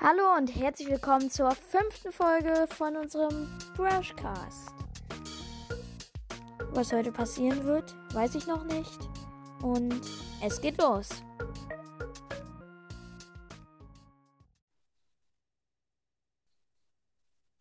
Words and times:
Hallo 0.00 0.36
und 0.36 0.54
herzlich 0.54 0.88
willkommen 0.88 1.28
zur 1.28 1.50
fünften 1.50 2.12
Folge 2.12 2.68
von 2.70 2.94
unserem 2.94 3.48
Brushcast. 3.74 4.72
Was 6.70 6.92
heute 6.92 7.10
passieren 7.10 7.64
wird, 7.64 7.96
weiß 8.14 8.36
ich 8.36 8.46
noch 8.46 8.62
nicht. 8.62 8.96
Und 9.60 10.00
es 10.40 10.60
geht 10.60 10.80
los. 10.80 11.08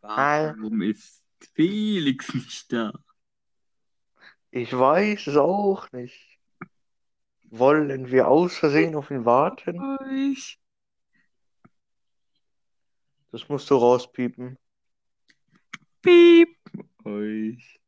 Warum 0.02 0.84
ist 0.84 1.24
Felix 1.56 2.32
nicht 2.36 2.72
da? 2.72 2.94
Ich 4.52 4.78
weiß 4.78 5.26
es 5.26 5.38
auch 5.38 5.92
nicht. 5.92 6.40
Wollen 7.46 8.12
wir 8.12 8.28
aus 8.28 8.56
Versehen 8.56 8.94
auf 8.94 9.10
ihn 9.10 9.26
warten? 9.26 9.82
Euch. 9.82 10.60
Das 13.32 13.48
musst 13.50 13.70
du 13.70 13.76
rauspiepen. 13.76 14.58
Piep. 16.02 16.56
Euch. 17.04 17.80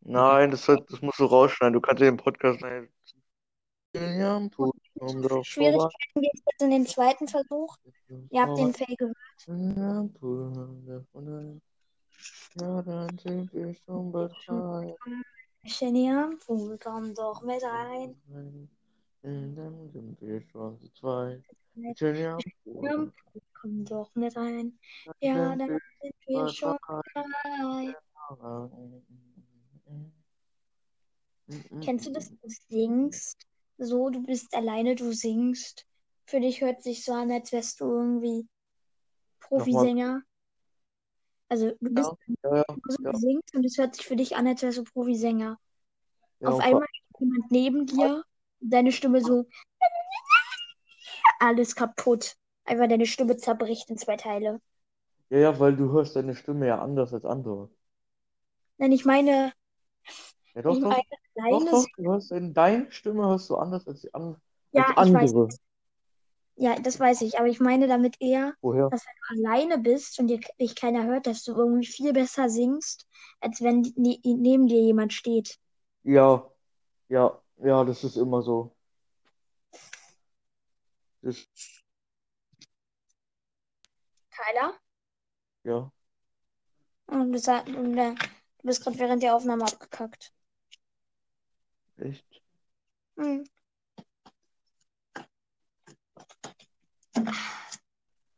Nein, 0.00 0.50
das, 0.50 0.66
das 0.66 1.00
musst 1.00 1.18
du 1.18 1.24
rausschneiden. 1.24 1.74
Du 1.74 1.80
kannst 1.80 2.02
den 2.02 2.16
Podcast 2.16 2.60
nicht. 2.60 2.92
Schwierigkeiten 5.44 6.20
geht 6.20 6.34
es 6.34 6.42
jetzt 6.46 6.62
in 6.62 6.70
den 6.70 6.86
zweiten 6.86 7.28
Versuch. 7.28 7.76
Ihr 8.30 8.42
habt 8.42 8.58
den 8.58 8.72
Fail 8.72 8.96
gehört. 8.96 9.16
Genial, 15.64 16.36
komm 16.78 17.14
doch 17.14 17.42
mit 17.42 17.62
rein. 17.62 18.16
Dann 19.22 19.90
sind 19.92 20.20
wir 20.20 20.42
schon 20.50 20.80
zu 20.80 20.92
zweit. 20.94 21.44
Ja, 21.74 22.38
komm 23.62 23.84
doch 23.84 24.10
mit 24.14 24.36
rein. 24.36 24.78
Ja, 25.20 25.54
dann 25.56 25.80
sind 26.00 26.14
wir 26.26 26.48
schon 26.48 26.76
bereit. 27.14 27.96
Kennst 31.80 32.06
du 32.06 32.12
das? 32.12 32.28
Du 32.30 32.48
singst 32.68 33.46
so, 33.78 34.10
du 34.10 34.22
bist 34.24 34.54
alleine, 34.54 34.96
du 34.96 35.12
singst. 35.12 35.86
Für 36.26 36.40
dich 36.40 36.60
hört 36.60 36.82
sich 36.82 37.04
so 37.04 37.12
an, 37.12 37.30
als 37.30 37.52
wärst 37.52 37.80
du 37.80 37.84
irgendwie 37.84 38.48
Profisänger. 39.40 40.22
Also 41.48 41.72
du 41.80 41.90
bist 41.90 42.10
Ja, 42.42 42.56
ja, 42.56 42.64
so 42.88 43.02
ja. 43.02 43.14
singst 43.14 43.54
und 43.54 43.64
es 43.64 43.78
hört 43.78 43.94
sich 43.94 44.06
für 44.06 44.16
dich 44.16 44.36
an, 44.36 44.46
als 44.46 44.62
wärst 44.62 44.78
du 44.78 44.84
Profisänger. 44.84 45.58
Auf 46.42 46.58
einmal 46.60 46.88
steht 46.88 47.20
jemand 47.20 47.50
neben 47.50 47.86
dir 47.86 48.24
und 48.60 48.70
deine 48.70 48.90
Stimme 48.90 49.20
so 49.20 49.46
alles 51.38 51.76
kaputt. 51.76 52.36
Einfach 52.64 52.88
deine 52.88 53.06
Stimme 53.06 53.36
zerbricht 53.36 53.88
in 53.90 53.98
zwei 53.98 54.16
Teile. 54.16 54.60
Ja, 55.30 55.38
ja, 55.38 55.58
weil 55.58 55.74
du 55.76 55.90
hörst 55.90 56.14
deine 56.14 56.36
Stimme 56.36 56.66
ja 56.68 56.78
anders 56.80 57.12
als 57.12 57.24
andere. 57.24 57.68
Nein, 58.78 58.92
ich 58.92 59.04
meine, 59.06 59.52
Ja, 60.54 60.62
doch, 60.62 60.78
ich 60.78 60.80
doch, 60.80 61.04
meine 61.34 61.48
doch, 61.48 61.68
doch, 61.70 61.88
du 61.96 62.04
hörst 62.04 62.32
in 62.32 62.54
deine 62.54 62.90
Stimme 62.90 63.24
hörst 63.26 63.50
du 63.50 63.56
anders 63.56 63.86
als 63.86 64.00
die 64.02 64.14
an, 64.14 64.36
Ja, 64.72 64.84
als 64.84 64.90
ich 64.98 65.12
weiß. 65.12 65.32
andere. 65.32 65.58
Ja, 66.56 66.78
das 66.78 66.98
weiß 67.00 67.20
ich. 67.22 67.38
Aber 67.38 67.48
ich 67.48 67.60
meine 67.60 67.86
damit 67.88 68.16
eher, 68.20 68.54
Woher? 68.62 68.90
dass 68.90 69.04
wenn 69.04 69.38
du 69.44 69.48
alleine 69.50 69.78
bist 69.78 70.18
und 70.18 70.28
dir, 70.28 70.40
dich 70.60 70.74
keiner 70.74 71.04
hört, 71.04 71.26
dass 71.26 71.44
du 71.44 71.52
irgendwie 71.54 71.86
viel 71.86 72.12
besser 72.14 72.48
singst, 72.48 73.06
als 73.40 73.60
wenn 73.62 73.82
ne, 73.96 74.18
neben 74.24 74.66
dir 74.66 74.80
jemand 74.80 75.12
steht. 75.12 75.58
Ja, 76.04 76.48
ja, 77.08 77.42
ja, 77.58 77.84
das 77.84 78.04
ist 78.04 78.16
immer 78.16 78.42
so. 78.42 78.76
Das, 81.22 81.48
Tyler? 84.42 84.78
ja, 85.64 85.92
Und 87.06 87.32
du, 87.32 87.78
und, 87.78 87.98
äh, 87.98 88.14
du 88.14 88.66
bist 88.66 88.82
gerade 88.82 88.98
während 88.98 89.22
der 89.22 89.36
Aufnahme 89.36 89.64
abgekackt. 89.64 90.32
echt. 91.98 92.42
Hm. 93.16 93.44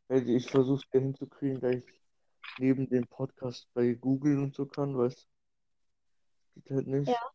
Ich 0.09 0.51
versuche 0.51 0.83
es 0.85 0.91
hinzukriegen, 0.91 1.59
da 1.59 1.69
ich 1.69 1.83
neben 2.59 2.87
dem 2.87 3.07
Podcast 3.07 3.67
bei 3.73 3.93
Google 3.93 4.37
und 4.37 4.55
so 4.55 4.65
kann, 4.67 4.95
weißt 4.97 5.27
du? 6.53 6.61
Geht 6.61 6.71
halt 6.71 6.87
nicht. 6.87 7.07
Ja. 7.07 7.31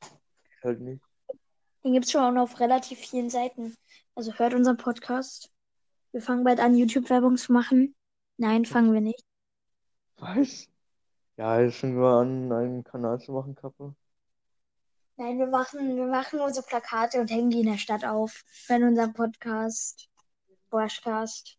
Geht 0.00 0.62
halt 0.62 0.80
nicht. 0.80 1.02
Den 1.82 1.94
gibt 1.94 2.04
es 2.06 2.12
schon 2.12 2.38
auf 2.38 2.60
relativ 2.60 2.98
vielen 3.00 3.30
Seiten. 3.30 3.74
Also 4.14 4.32
hört 4.34 4.54
unseren 4.54 4.76
Podcast. 4.76 5.50
Wir 6.12 6.20
fangen 6.20 6.44
bald 6.44 6.60
an, 6.60 6.74
YouTube-Werbung 6.74 7.36
zu 7.36 7.52
machen. 7.52 7.94
Nein, 8.36 8.64
fangen 8.64 8.92
wir 8.92 9.00
nicht. 9.00 9.24
Was? 10.16 10.68
Ja, 11.36 11.60
jetzt 11.60 11.76
fangen 11.76 12.00
wir 12.00 12.08
an, 12.08 12.52
einen 12.52 12.84
Kanal 12.84 13.20
zu 13.20 13.32
machen, 13.32 13.54
Kappe. 13.54 13.94
Nein, 15.16 15.38
wir 15.38 15.46
machen, 15.46 15.96
wir 15.96 16.06
machen 16.06 16.40
unsere 16.40 16.66
Plakate 16.66 17.20
und 17.20 17.30
hängen 17.30 17.50
die 17.50 17.60
in 17.60 17.66
der 17.66 17.78
Stadt 17.78 18.04
auf. 18.04 18.42
Für 18.46 18.74
unseren 18.74 19.12
Podcast. 19.12 20.08
Brushcast. 20.70 21.58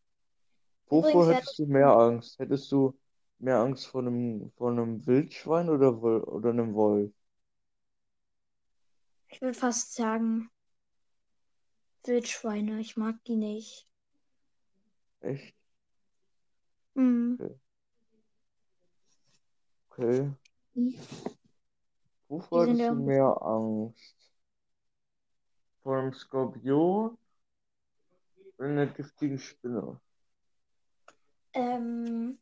Wovor 0.87 1.11
Übrigens, 1.11 1.35
hättest 1.35 1.59
du 1.59 1.65
mehr 1.67 1.89
Angst? 1.89 2.39
Hättest 2.39 2.71
du 2.71 2.97
mehr 3.39 3.59
Angst 3.59 3.87
vor 3.87 4.01
einem, 4.01 4.51
vor 4.57 4.71
einem 4.71 5.05
Wildschwein 5.05 5.69
oder, 5.69 6.01
oder 6.03 6.49
einem 6.49 6.73
Wolf? 6.73 7.11
Ich 9.27 9.41
würde 9.41 9.57
fast 9.57 9.93
sagen, 9.95 10.49
Wildschweine. 12.03 12.79
Ich 12.79 12.97
mag 12.97 13.15
die 13.25 13.35
nicht. 13.37 13.87
Echt? 15.21 15.55
Hm. 16.95 17.37
Okay. 19.91 20.31
Die 20.75 20.97
Wovor 22.27 22.65
hättest 22.65 22.89
du 22.89 22.95
mehr 22.95 23.41
Angst? 23.41 24.15
Vor 25.83 25.97
einem 25.97 26.13
Skorpion 26.13 27.17
oder 28.57 28.67
einer 28.67 28.87
giftigen 28.87 29.39
Spinne? 29.39 29.99
Ähm, 31.53 32.37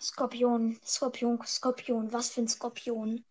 Skorpion, 0.00 0.78
Skorpion, 0.84 1.38
Skorpion. 1.44 2.12
Was 2.12 2.30
für 2.30 2.42
ein 2.42 2.48
Skorpion? 2.48 3.24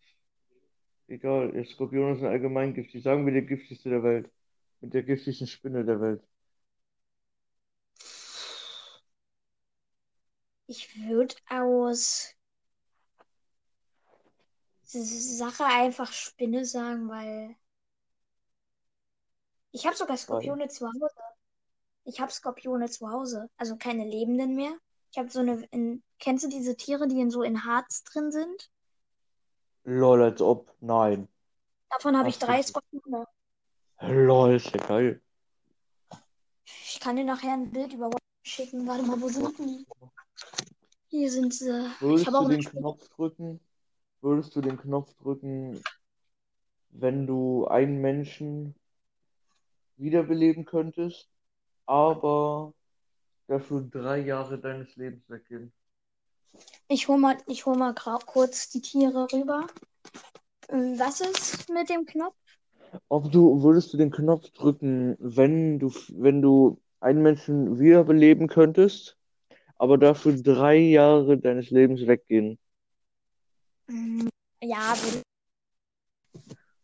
Egal, 1.08 1.52
der 1.52 1.64
Skorpion 1.64 2.16
ist 2.16 2.22
ein 2.22 2.28
allgemein 2.28 2.74
giftig. 2.74 3.02
Sagen 3.02 3.26
wir 3.26 3.32
der 3.32 3.42
giftigste 3.42 3.90
der 3.90 4.02
Welt. 4.02 4.30
Mit 4.86 4.94
der 4.94 5.02
giftigsten 5.02 5.48
Spinne 5.48 5.84
der 5.84 6.00
Welt. 6.00 6.22
Ich 10.68 10.96
würde 10.96 11.34
aus 11.48 12.32
Sache 14.84 15.64
einfach 15.64 16.12
Spinne 16.12 16.64
sagen, 16.64 17.08
weil 17.08 17.56
ich 19.72 19.86
habe 19.86 19.96
sogar 19.96 20.16
Skorpione 20.16 20.68
zu 20.68 20.86
Hause. 20.86 21.16
Ich 22.04 22.20
habe 22.20 22.30
Skorpione 22.30 22.88
zu 22.88 23.10
Hause. 23.10 23.50
Also 23.56 23.76
keine 23.76 24.04
lebenden 24.04 24.54
mehr. 24.54 24.78
Ich 25.10 25.18
habe 25.18 25.30
so 25.30 25.40
eine. 25.40 25.64
In, 25.72 26.04
kennst 26.20 26.44
du 26.44 26.48
diese 26.48 26.76
Tiere, 26.76 27.08
die 27.08 27.18
in 27.18 27.32
so 27.32 27.42
in 27.42 27.64
Harz 27.64 28.04
drin 28.04 28.30
sind? 28.30 28.70
Lol, 29.82 30.22
als 30.22 30.40
ob. 30.40 30.72
Nein. 30.78 31.26
Davon 31.90 32.16
habe 32.16 32.28
ich 32.28 32.38
drei 32.38 32.62
Skorpione. 32.62 33.26
Lol, 34.00 34.54
ist 34.54 34.74
ja 34.74 34.86
geil. 34.86 35.20
Ich 36.84 37.00
kann 37.00 37.16
dir 37.16 37.24
nachher 37.24 37.52
ein 37.52 37.70
Bild 37.70 37.92
über 37.92 38.06
WhatsApp 38.06 38.20
schicken. 38.42 38.86
Warte 38.86 39.04
mal, 39.04 39.20
wo 39.20 39.28
sind 39.28 39.58
die? 39.58 39.86
Hier 41.08 41.30
sind 41.30 41.54
sie. 41.54 41.90
Würdest 42.00 42.26
du 42.26 42.48
den 42.48 42.64
Knopf 42.64 43.08
drücken? 43.08 43.60
Würdest 44.20 44.56
du 44.56 44.60
den 44.60 44.76
Knopf 44.76 45.14
drücken, 45.14 45.82
wenn 46.90 47.26
du 47.26 47.66
einen 47.66 48.00
Menschen 48.00 48.74
wiederbeleben 49.96 50.64
könntest, 50.64 51.28
aber 51.86 52.74
dafür 53.46 53.82
drei 53.82 54.18
Jahre 54.18 54.58
deines 54.58 54.94
Lebens 54.96 55.28
weggehen? 55.28 55.72
Ich 56.88 57.08
hol 57.08 57.18
mal, 57.18 57.36
ich 57.46 57.66
hol 57.66 57.76
mal 57.76 57.94
kurz 57.94 58.68
die 58.70 58.80
Tiere 58.80 59.26
rüber. 59.32 59.66
Was 60.68 61.20
ist 61.20 61.68
mit 61.68 61.88
dem 61.88 62.04
Knopf? 62.06 62.36
Ob 63.08 63.30
du, 63.30 63.62
würdest 63.62 63.92
du 63.92 63.96
den 63.96 64.10
Knopf 64.10 64.50
drücken, 64.50 65.16
wenn 65.18 65.78
du, 65.78 65.92
wenn 66.14 66.42
du 66.42 66.80
einen 67.00 67.22
Menschen 67.22 67.78
wiederbeleben 67.78 68.48
könntest, 68.48 69.16
aber 69.76 69.98
dafür 69.98 70.32
drei 70.34 70.76
Jahre 70.76 71.38
deines 71.38 71.70
Lebens 71.70 72.06
weggehen? 72.06 72.58
Mm, 73.90 74.28
Ja, 74.62 74.94
würde 75.02 75.22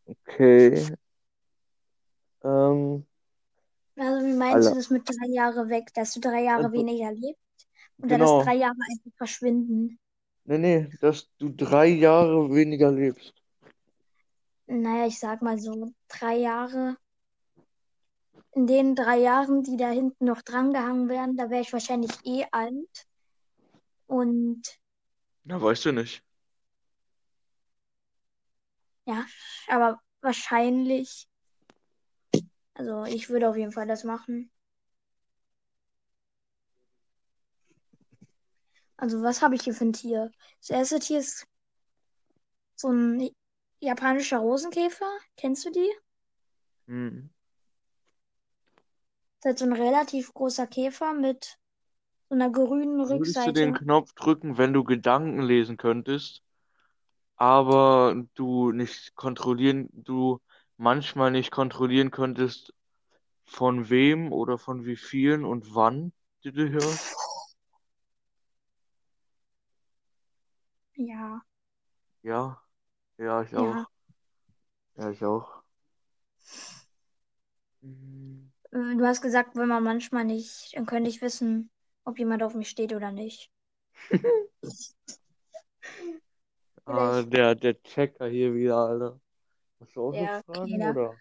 Okay. 0.08 0.87
Ähm, 2.44 3.06
Also 3.96 4.26
wie 4.26 4.32
meinst 4.32 4.54
Alle. 4.54 4.70
du 4.70 4.75
das 4.76 4.90
mit 4.90 5.08
drei 5.08 5.28
Jahre 5.28 5.69
weg, 5.69 5.93
dass 5.94 6.14
du 6.14 6.20
drei 6.20 6.43
Jahre 6.44 6.64
Also, 6.64 6.76
weniger 6.76 7.12
lebst? 7.12 7.40
Oder 7.99 8.08
genau. 8.08 8.38
dass 8.38 8.44
drei 8.46 8.54
Jahre 8.56 8.76
einfach 8.90 9.16
verschwinden? 9.16 9.99
Nee, 10.44 10.58
nee, 10.58 10.88
dass 11.00 11.28
du 11.38 11.50
drei 11.50 11.87
Jahre 11.87 12.50
weniger 12.54 12.90
lebst. 12.90 13.34
Naja, 14.67 15.06
ich 15.06 15.19
sag 15.19 15.43
mal 15.43 15.59
so, 15.59 15.93
drei 16.09 16.37
Jahre 16.37 16.97
in 18.55 18.67
den 18.67 18.94
drei 18.94 19.19
Jahren, 19.19 19.62
die 19.62 19.76
da 19.76 19.88
hinten 19.91 20.26
noch 20.26 20.43
drangehangen 20.43 21.09
werden, 21.09 21.37
da 21.37 21.50
wäre 21.50 21.62
ich 21.62 21.73
wahrscheinlich 21.73 22.12
eh 22.25 22.44
alt. 22.50 23.06
Und 24.06 24.62
Na, 25.44 25.61
weißt 25.61 25.87
du 25.87 25.93
nicht. 25.93 26.23
ja, 29.06 29.26
aber 29.69 30.00
wahrscheinlich, 30.20 31.29
also 32.75 33.05
ich 33.05 33.29
würde 33.31 33.49
auf 33.49 33.56
jeden 33.56 33.73
Fall 33.73 33.87
das 33.87 34.05
machen. 34.05 34.50
Also 38.97 39.23
was 39.23 39.43
habe 39.43 39.56
ich 39.56 39.62
hier 39.62 39.75
für 39.75 39.87
ein 39.87 39.93
Tier? 39.93 40.31
Das 40.61 40.70
erste 40.70 41.00
Tier 41.00 41.19
ist 41.19 41.47
so 42.76 42.88
ein 42.88 43.31
japanischer 43.82 44.38
Rosenkäfer. 44.38 45.11
Kennst 45.37 45.67
du 45.67 45.70
die? 45.70 45.90
Hm. 46.88 47.31
Das 49.40 49.40
ist 49.40 49.44
halt 49.44 49.58
so 49.58 49.64
ein 49.67 49.73
relativ 49.73 50.32
großer 50.32 50.67
Käfer 50.67 51.12
mit 51.12 51.58
so 52.29 52.34
einer 52.37 52.50
grünen 52.50 53.00
Würdest 53.08 53.46
du 53.46 53.52
Rückseite. 53.52 53.52
den 53.52 53.75
Knopf 53.75 54.12
drücken, 54.14 54.58
wenn 54.58 54.73
du 54.73 54.84
Gedanken 54.84 55.43
lesen 55.43 55.76
könntest, 55.76 56.43
aber 57.37 58.25
du 58.34 58.73
nicht 58.73 59.14
kontrollieren, 59.14 59.88
du 59.93 60.40
manchmal 60.76 61.31
nicht 61.31 61.50
kontrollieren 61.50 62.11
könntest, 62.11 62.75
von 63.44 63.90
wem 63.90 64.32
oder 64.32 64.58
von 64.58 64.85
wie 64.87 64.96
vielen 64.96 65.44
und 65.44 65.75
wann 65.75 66.12
du 66.43 66.52
die 66.52 66.70
hörst? 66.70 67.17
Ja, 70.96 71.44
Ja, 72.23 72.62
ja, 73.19 73.43
ich 73.43 73.55
ja. 73.56 73.56
auch. 73.56 73.88
Ja, 74.97 75.11
ich 75.11 75.23
auch. 75.25 75.62
Äh, 78.70 78.97
Du 78.97 79.06
hast 79.06 79.23
gesagt, 79.23 79.56
wenn 79.56 79.69
man 79.69 79.82
manchmal 79.82 80.25
nicht, 80.25 80.76
dann 80.76 80.85
könnte 80.87 81.09
ich 81.11 81.23
wissen, 81.23 81.70
ob 82.05 82.19
jemand 82.19 82.43
auf 82.43 82.55
mich 82.55 82.69
steht 82.69 82.93
oder 82.93 83.11
nicht. 83.12 83.50
Ah, 86.87 87.23
der, 87.23 87.55
der 87.56 87.82
Checker 87.82 88.26
hier 88.29 88.55
wieder, 88.55 88.76
Alter. 88.76 89.20
Hast 89.81 89.97
du 89.97 90.03
auch 90.09 90.14
so 90.14 90.29
Ja, 90.29 90.43
Fragen, 90.47 90.76
Kleiner. 90.76 90.87
oder? 90.87 91.20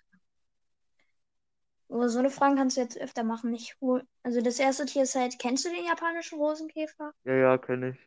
Aber 1.89 2.09
so 2.09 2.17
eine 2.17 2.31
Frage 2.31 2.55
kannst 2.55 2.75
du 2.77 2.81
jetzt 2.81 2.97
öfter 2.99 3.23
machen. 3.23 3.53
Ich 3.53 3.79
hol, 3.81 4.03
also 4.23 4.41
das 4.41 4.57
erste 4.57 4.87
Tier 4.87 5.03
ist 5.03 5.13
halt, 5.13 5.37
kennst 5.37 5.63
du 5.63 5.69
den 5.69 5.85
japanischen 5.85 6.39
Rosenkäfer? 6.39 7.13
Ja, 7.23 7.33
ja, 7.35 7.57
kenn 7.57 7.83
ich. 7.83 7.97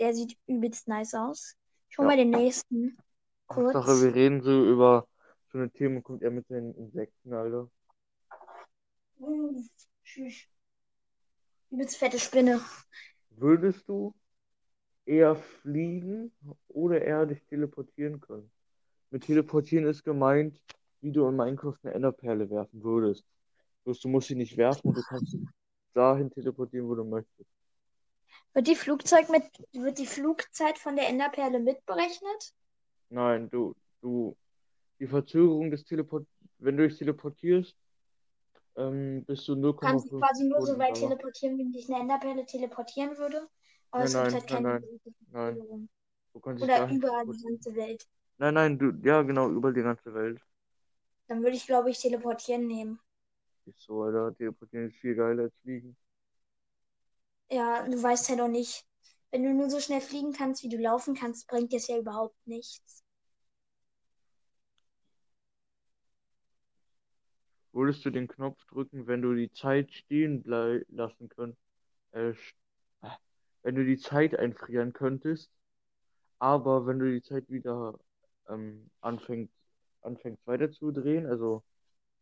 Der 0.00 0.12
sieht 0.14 0.36
übelst 0.48 0.88
nice 0.88 1.14
aus. 1.14 1.56
Ich 1.90 1.98
hol 1.98 2.04
Ja. 2.04 2.10
mal 2.10 2.16
den 2.16 2.30
nächsten. 2.30 2.96
Hauptsache, 3.50 3.84
Kurz. 3.86 4.02
wir 4.02 4.14
reden 4.14 4.42
so 4.42 4.64
über 4.64 5.08
so 5.52 5.58
eine 5.58 5.70
Themen 5.70 5.96
und 5.98 6.02
kommt 6.04 6.22
er 6.22 6.30
mit 6.30 6.48
den 6.48 6.72
Insekten, 6.74 7.32
Alter. 7.34 7.68
Uh, 9.18 9.62
tschüss. 10.04 10.46
Übelst 11.70 11.96
fette 11.96 12.18
Spinne. 12.18 12.60
Würdest 13.30 13.88
du 13.88 14.14
eher 15.04 15.34
fliegen 15.34 16.32
oder 16.68 17.02
eher 17.02 17.26
dich 17.26 17.42
teleportieren 17.46 18.20
können? 18.20 18.50
Mit 19.10 19.24
teleportieren 19.24 19.86
ist 19.86 20.04
gemeint, 20.04 20.60
wie 21.00 21.10
du 21.10 21.26
in 21.28 21.36
Minecraft 21.36 21.76
eine 21.82 21.94
Enderperle 21.94 22.48
werfen 22.50 22.82
würdest. 22.82 23.24
Du 23.84 24.08
musst 24.08 24.28
sie 24.28 24.36
nicht 24.36 24.56
werfen 24.56 24.94
du 24.94 25.02
kannst 25.02 25.32
sie 25.32 25.44
dahin 25.94 26.30
teleportieren, 26.30 26.88
wo 26.88 26.94
du 26.94 27.04
möchtest. 27.04 27.50
Wird 28.54 28.66
die 28.66 28.76
Flugzeug 28.76 29.28
mit, 29.28 29.44
wird 29.72 29.98
die 29.98 30.06
Flugzeit 30.06 30.78
von 30.78 30.96
der 30.96 31.08
Enderperle 31.08 31.58
mitberechnet? 31.60 32.54
Nein, 33.10 33.48
du, 33.50 33.74
du, 34.02 34.36
die 35.00 35.06
Verzögerung 35.08 35.70
des 35.70 35.84
Teleport, 35.84 36.26
wenn 36.58 36.76
du 36.76 36.88
dich 36.88 36.98
teleportierst, 36.98 37.76
ähm, 38.76 39.24
bist 39.26 39.46
du 39.48 39.54
Du 39.54 39.74
kannst 39.76 40.06
0,5 40.06 40.18
quasi 40.18 40.44
nur 40.44 40.60
so 40.62 40.78
weit 40.78 40.96
teleportieren, 40.96 41.58
wie 41.58 41.70
dich 41.72 41.88
eine 41.88 42.00
Enderperle 42.00 42.44
teleportieren 42.46 43.16
würde. 43.18 43.48
Aber 43.90 44.02
Nein, 44.02 44.04
es 44.04 44.16
gibt 44.16 44.32
nein, 44.32 44.32
halt 44.32 44.46
nein, 44.48 44.62
keine 44.62 44.68
nein, 44.72 44.84
nein. 45.32 45.54
Verzögerung. 45.54 45.88
Du 46.32 46.40
kannst 46.40 46.62
Oder 46.62 46.88
überall 46.90 47.26
die 47.26 47.42
ganze 47.42 47.74
Welt. 47.74 48.06
Nein, 48.38 48.54
nein, 48.54 48.78
du, 48.78 48.92
ja, 49.04 49.22
genau, 49.22 49.48
über 49.50 49.72
die 49.72 49.82
ganze 49.82 50.12
Welt. 50.14 50.40
Dann 51.28 51.42
würde 51.42 51.56
ich, 51.56 51.64
glaube 51.66 51.90
ich, 51.90 51.98
teleportieren 51.98 52.66
nehmen. 52.66 53.00
Ist 53.64 53.80
so, 53.80 54.02
Alter, 54.02 54.34
teleportieren 54.36 54.88
ist 54.88 54.96
viel 54.96 55.14
geiler 55.14 55.44
als 55.44 55.54
fliegen. 55.62 55.96
Ja, 57.50 57.86
du 57.88 58.02
weißt 58.02 58.30
ja 58.30 58.36
doch 58.36 58.48
nicht. 58.48 58.86
Wenn 59.30 59.42
du 59.44 59.52
nur 59.54 59.70
so 59.70 59.80
schnell 59.80 60.00
fliegen 60.00 60.32
kannst, 60.32 60.62
wie 60.64 60.68
du 60.68 60.76
laufen 60.78 61.14
kannst, 61.14 61.46
bringt 61.48 61.72
das 61.72 61.86
ja 61.88 61.98
überhaupt 61.98 62.36
nichts. 62.46 63.04
Würdest 67.72 68.04
du 68.04 68.10
den 68.10 68.28
Knopf 68.28 68.64
drücken, 68.66 69.06
wenn 69.06 69.22
du 69.22 69.34
die 69.34 69.50
Zeit 69.52 69.92
stehen 69.92 70.42
lassen 70.44 71.28
könntest? 71.28 71.62
Äh, 72.12 72.30
äh, 72.30 72.34
wenn 73.62 73.76
du 73.76 73.84
die 73.84 73.98
Zeit 73.98 74.36
einfrieren 74.38 74.92
könntest, 74.92 75.50
aber 76.38 76.86
wenn 76.86 76.98
du 76.98 77.10
die 77.12 77.22
Zeit 77.22 77.48
wieder 77.50 77.98
ähm, 78.48 78.90
anfängt, 79.00 79.50
anfängst 80.02 80.46
weiterzudrehen, 80.46 81.26
also 81.26 81.62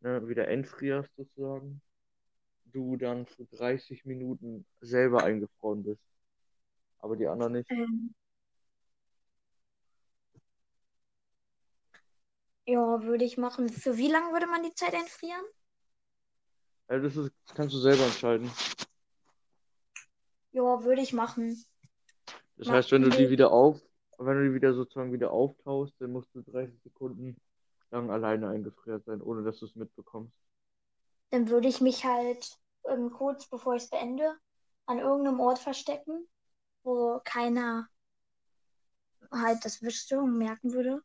ne, 0.01 0.29
wieder 0.29 0.49
entfrierst 0.49 1.11
sozusagen, 1.17 1.81
du 2.73 2.97
dann 2.97 3.27
für 3.27 3.45
30 3.45 4.05
Minuten 4.05 4.67
selber 4.81 5.25
eingefroren 5.25 5.85
bist. 5.85 6.03
Aber 7.01 7.17
die 7.17 7.27
anderen 7.27 7.53
nicht. 7.53 7.71
Ähm, 7.71 8.15
ja, 12.67 13.03
würde 13.03 13.25
ich 13.25 13.39
machen. 13.39 13.69
Für 13.69 13.97
wie 13.97 14.09
lange 14.09 14.33
würde 14.33 14.47
man 14.47 14.63
die 14.63 14.75
Zeit 14.75 14.95
einfrieren? 14.95 15.45
Also 16.89 17.07
das 17.07 17.17
ist, 17.17 17.33
das 17.47 17.55
kannst 17.55 17.75
du 17.75 17.79
selber 17.79 18.05
entscheiden. 18.05 18.51
Ja, 20.53 20.83
würde 20.83 21.03
ich 21.03 21.13
machen. 21.13 21.65
Das 22.57 22.67
Ma 22.67 22.75
heißt, 22.75 22.91
wenn 22.93 23.03
du 23.03 23.11
die 23.11 23.31
wieder 23.31 23.53
auf, 23.53 23.81
wenn 24.19 24.37
du 24.39 24.49
die 24.49 24.55
wieder 24.55 24.75
sozusagen 24.75 25.13
wieder 25.13 25.31
auftaust, 25.31 25.95
dann 26.01 26.13
musst 26.13 26.35
du 26.35 26.43
30 26.43 26.83
Sekunden 26.83 27.37
lang 27.91 28.11
alleine 28.11 28.49
eingefriert 28.49 29.05
sein, 29.05 29.21
ohne 29.23 29.45
dass 29.45 29.59
du 29.59 29.67
es 29.67 29.77
mitbekommst. 29.77 30.35
Dann 31.31 31.49
würde 31.49 31.69
ich 31.69 31.81
mich 31.81 32.05
halt 32.05 32.59
ähm, 32.89 33.11
kurz 33.11 33.49
bevor 33.49 33.75
ich 33.75 33.85
es 33.85 33.91
beende, 33.91 34.37
an 34.87 34.99
irgendeinem 34.99 35.41
Ort 35.41 35.59
verstecken, 35.59 36.27
wo 36.83 37.21
keiner 37.25 37.89
halt 39.31 39.65
das 39.65 39.83
wüsste 39.83 40.19
und 40.19 40.39
merken 40.39 40.73
würde. 40.73 41.03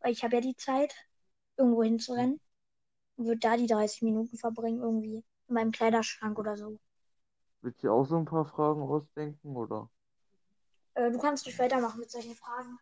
Weil 0.00 0.12
ich 0.12 0.24
habe 0.24 0.36
ja 0.36 0.40
die 0.40 0.56
Zeit, 0.56 0.94
irgendwo 1.56 1.82
hinzurennen. 1.82 2.40
Und 3.16 3.26
würde 3.26 3.40
da 3.40 3.56
die 3.56 3.66
30 3.66 4.02
Minuten 4.02 4.36
verbringen, 4.36 4.80
irgendwie 4.80 5.24
in 5.48 5.54
meinem 5.54 5.72
Kleiderschrank 5.72 6.38
oder 6.38 6.56
so. 6.56 6.78
Willst 7.62 7.82
du 7.82 7.90
auch 7.90 8.04
so 8.04 8.16
ein 8.16 8.26
paar 8.26 8.44
Fragen 8.44 8.82
ausdenken, 8.82 9.56
oder? 9.56 9.90
Äh, 10.94 11.10
du 11.10 11.18
kannst 11.18 11.46
dich 11.46 11.58
weitermachen 11.58 12.00
mit 12.00 12.10
solchen 12.10 12.34
Fragen. 12.34 12.78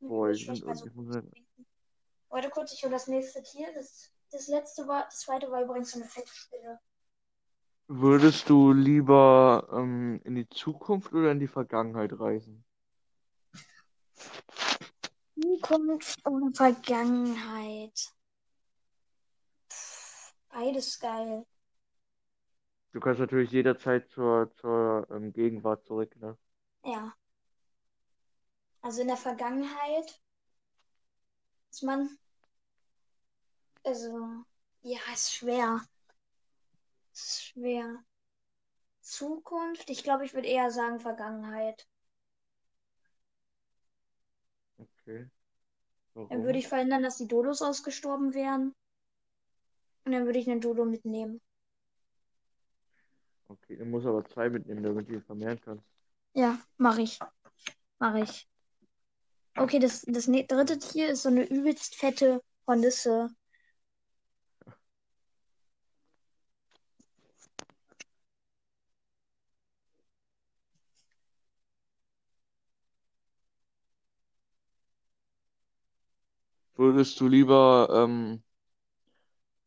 Boah, 0.00 0.30
ich, 0.30 0.46
bei 0.46 0.54
so 0.54 0.86
ich 0.86 0.94
muss. 0.94 1.16
Warte 2.28 2.50
kurz, 2.50 2.72
ich 2.72 2.82
hole 2.82 2.92
das 2.92 3.06
nächste 3.06 3.42
Tier. 3.42 3.72
Das, 3.74 4.10
das 4.34 4.48
letzte 4.48 4.86
war, 4.88 5.04
das 5.04 5.20
zweite 5.20 5.50
war 5.50 5.62
übrigens 5.62 5.92
so 5.92 6.00
eine 6.00 6.08
fette 6.08 6.34
Spinne. 6.34 6.80
Würdest 7.86 8.48
du 8.48 8.72
lieber 8.72 9.68
ähm, 9.72 10.20
in 10.24 10.34
die 10.34 10.48
Zukunft 10.48 11.12
oder 11.12 11.30
in 11.30 11.38
die 11.38 11.46
Vergangenheit 11.46 12.18
reisen? 12.18 12.64
Zukunft 15.40 16.26
oder 16.26 16.50
Vergangenheit? 16.54 18.12
Beides 20.48 20.98
geil. 20.98 21.46
Du 22.92 23.00
kannst 23.00 23.20
natürlich 23.20 23.50
jederzeit 23.50 24.08
zur, 24.08 24.52
zur 24.54 25.06
ähm, 25.10 25.32
Gegenwart 25.32 25.84
zurück, 25.84 26.14
ne? 26.20 26.38
Ja. 26.84 27.12
Also 28.80 29.00
in 29.02 29.08
der 29.08 29.16
Vergangenheit 29.16 30.22
ist 31.70 31.82
man, 31.82 32.08
also, 33.84 34.44
ja, 34.82 34.98
ist 35.12 35.32
schwer. 35.34 35.80
Ist 37.12 37.44
schwer. 37.44 38.04
Zukunft, 39.00 39.90
ich 39.90 40.02
glaube, 40.02 40.24
ich 40.24 40.34
würde 40.34 40.48
eher 40.48 40.70
sagen 40.70 40.98
Vergangenheit. 41.00 41.86
Okay. 44.78 45.26
Dann 46.14 46.28
Warum? 46.30 46.44
würde 46.44 46.58
ich 46.58 46.68
verhindern, 46.68 47.02
dass 47.02 47.18
die 47.18 47.28
Dodos 47.28 47.62
ausgestorben 47.62 48.34
wären. 48.34 48.74
Und 50.04 50.12
dann 50.12 50.26
würde 50.26 50.38
ich 50.38 50.48
einen 50.48 50.60
Dodo 50.60 50.84
mitnehmen. 50.84 51.40
Okay, 53.48 53.76
du 53.76 53.84
musst 53.84 54.06
aber 54.06 54.24
zwei 54.24 54.48
mitnehmen, 54.50 54.82
damit 54.82 55.08
du 55.08 55.14
ihn 55.14 55.22
vermehren 55.22 55.60
kannst. 55.60 55.84
Ja, 56.34 56.58
mache 56.78 57.02
ich. 57.02 57.18
Mache 57.98 58.20
ich. 58.20 58.48
Okay, 59.56 59.78
das, 59.78 60.02
das 60.08 60.26
ne- 60.26 60.44
dritte 60.44 60.78
Tier 60.78 61.08
ist 61.08 61.22
so 61.22 61.28
eine 61.28 61.44
übelst 61.48 61.94
fette 61.94 62.42
Hornisse. 62.66 63.30
Würdest 76.84 77.18
du 77.18 77.28
lieber 77.28 77.88
ähm, 77.90 78.42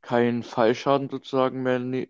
keinen 0.01 0.43
Fallschaden 0.43 1.09
sozusagen 1.09 1.63
mehr 1.63 1.79
ne 1.79 2.09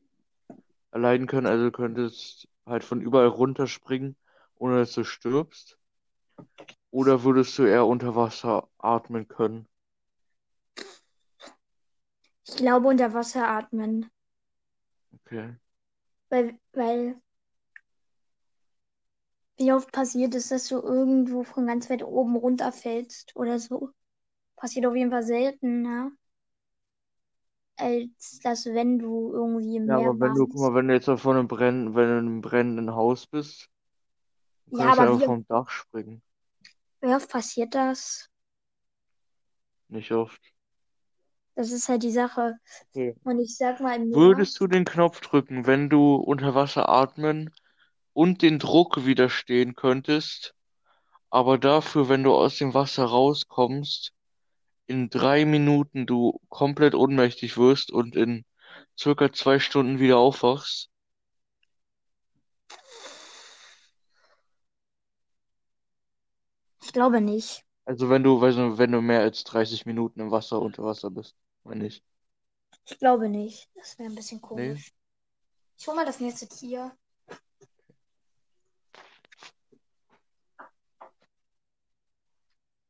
erleiden 0.92 1.28
können. 1.28 1.48
Also 1.48 1.64
du 1.64 1.72
könntest 1.72 2.50
halt 2.66 2.84
von 2.84 3.00
überall 3.00 3.28
runterspringen, 3.28 4.18
ohne 4.58 4.80
dass 4.80 4.92
du 4.92 5.06
stirbst. 5.06 5.80
Oder 6.92 7.24
würdest 7.24 7.58
du 7.58 7.64
eher 7.64 7.86
unter 7.86 8.18
Wasser 8.18 8.68
atmen 8.80 9.30
können? 9.30 9.70
Ich 12.46 12.58
glaube 12.58 12.90
unter 12.90 13.14
Wasser 13.14 13.48
atmen. 13.48 14.12
Okay. 15.26 15.56
Weil, 16.30 16.60
weil 16.74 17.22
wie 19.58 19.72
oft 19.72 19.90
passiert 19.94 20.36
es, 20.36 20.50
dass 20.50 20.68
du 20.68 20.82
irgendwo 20.82 21.44
von 21.44 21.66
ganz 21.66 21.90
weit 21.90 22.04
oben 22.04 22.36
runterfällst 22.36 23.36
oder 23.38 23.58
so? 23.58 23.92
Passiert 24.58 24.86
auf 24.86 24.96
jeden 24.96 25.10
Fall 25.12 25.24
seltener, 25.24 26.12
als 27.78 28.40
dass 28.44 28.66
wenn 28.68 29.00
du 29.00 29.32
irgendwie 29.34 29.78
im 29.78 29.88
Ja, 29.88 29.96
Meer 29.96 30.12
aber 30.12 30.20
wenn 30.20 30.36
du, 30.36 30.46
guck 30.48 30.62
mal, 30.62 30.74
wenn 30.76 30.88
du 30.88 30.94
jetzt 30.94 31.10
auf 31.10 31.26
einem 31.28 31.48
brennenden, 31.48 31.96
wenn 31.96 32.06
du 32.10 32.12
in 32.14 32.18
einem 32.28 32.42
brennenden 32.42 32.94
Haus 32.94 33.26
bist, 33.28 33.70
du 34.68 34.72
Ja, 34.72 34.86
kannst 34.86 35.00
aber 35.00 35.02
einfach 35.02 35.20
wie, 35.20 35.24
vom 35.24 35.46
Dach 35.48 35.70
springen. 35.70 36.22
wie 37.02 37.08
oft 37.16 37.30
passiert 37.32 37.74
das? 37.74 38.30
Nicht 39.90 40.14
oft. 40.14 40.42
Das 41.56 41.72
ist 41.74 41.90
halt 41.90 42.04
die 42.04 42.12
Sache. 42.12 42.58
Okay. 42.94 43.16
Und 43.24 43.40
ich 43.40 43.58
sag 43.58 43.80
mal, 43.82 43.98
im 43.98 44.10
Meer, 44.10 44.26
Würdest 44.26 44.60
du 44.60 44.68
den 44.68 44.84
Knopf 44.84 45.22
drücken, 45.22 45.66
wenn 45.66 45.90
du 45.90 46.16
unter 46.16 46.54
Wasser 46.56 46.90
atmen 46.90 47.54
und 48.14 48.42
den 48.42 48.60
Druck 48.60 49.06
widerstehen 49.06 49.76
könntest, 49.76 50.56
aber 51.30 51.58
dafür, 51.60 52.10
wenn 52.10 52.24
du 52.24 52.34
aus 52.36 52.58
dem 52.58 52.74
Wasser 52.74 53.06
rauskommst, 53.06 54.14
in 54.88 55.10
drei 55.10 55.46
Minuten 55.46 56.06
du 56.08 56.40
komplett 56.50 56.96
ohnmächtig 56.96 57.58
wirst 57.58 57.92
und 57.92 58.16
in 58.16 58.46
circa 59.00 59.32
zwei 59.34 59.60
Stunden 59.60 60.00
wieder 60.00 60.18
aufwachst? 60.18 60.90
ich 66.82 66.92
glaube 66.92 67.22
nicht. 67.22 67.64
Also 67.86 68.10
wenn 68.10 68.24
du, 68.24 68.40
weißt 68.40 68.58
du, 68.58 68.78
wenn 68.78 68.92
du 68.92 69.02
mehr 69.02 69.22
als 69.22 69.44
30 69.44 69.86
Minuten 69.88 70.20
im 70.20 70.30
Wasser 70.32 70.62
unter 70.62 70.84
Wasser 70.84 71.10
bist, 71.10 71.36
wenn 71.64 71.80
nicht. 71.80 72.04
Ich 72.86 72.98
glaube 72.98 73.30
nicht. 73.30 73.70
Das 73.76 74.00
wäre 74.00 74.10
ein 74.10 74.16
bisschen 74.16 74.42
Nee? 74.52 74.74
komisch. 74.74 74.94
Ich 75.78 75.88
hol 75.88 75.96
mal 75.96 76.06
das 76.06 76.20
nächste 76.20 76.48
Tier. 76.48 76.98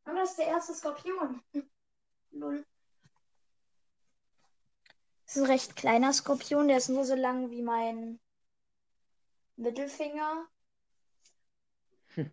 Und 0.06 0.16
das 0.16 0.32
ist 0.32 0.40
der 0.40 0.48
erste 0.48 0.74
Skorpion. 0.74 1.40
Null. 2.32 2.66
Das 5.26 5.36
ist 5.36 5.42
ein 5.44 5.50
recht 5.50 5.76
kleiner 5.76 6.14
Skorpion, 6.14 6.68
der 6.68 6.78
ist 6.78 6.90
nur 6.90 7.04
so 7.04 7.16
lang 7.16 7.52
wie 7.52 7.62
mein 7.62 8.20
Mittelfinger. 9.58 10.48
Hm. 12.16 12.32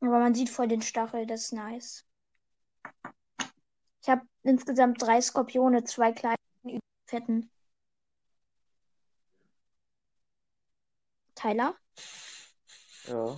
Aber 0.00 0.18
man 0.20 0.34
sieht 0.34 0.50
voll 0.50 0.68
den 0.68 0.82
Stachel, 0.82 1.26
das 1.26 1.46
ist 1.46 1.52
nice. 1.52 2.06
Ich 4.02 4.08
habe 4.08 4.22
insgesamt 4.44 5.02
drei 5.02 5.20
Skorpione, 5.20 5.82
zwei 5.82 6.12
kleine 6.12 6.36
und 6.62 6.80
fetten. 7.06 7.50
Tyler? 11.34 11.76
Ja. 13.08 13.36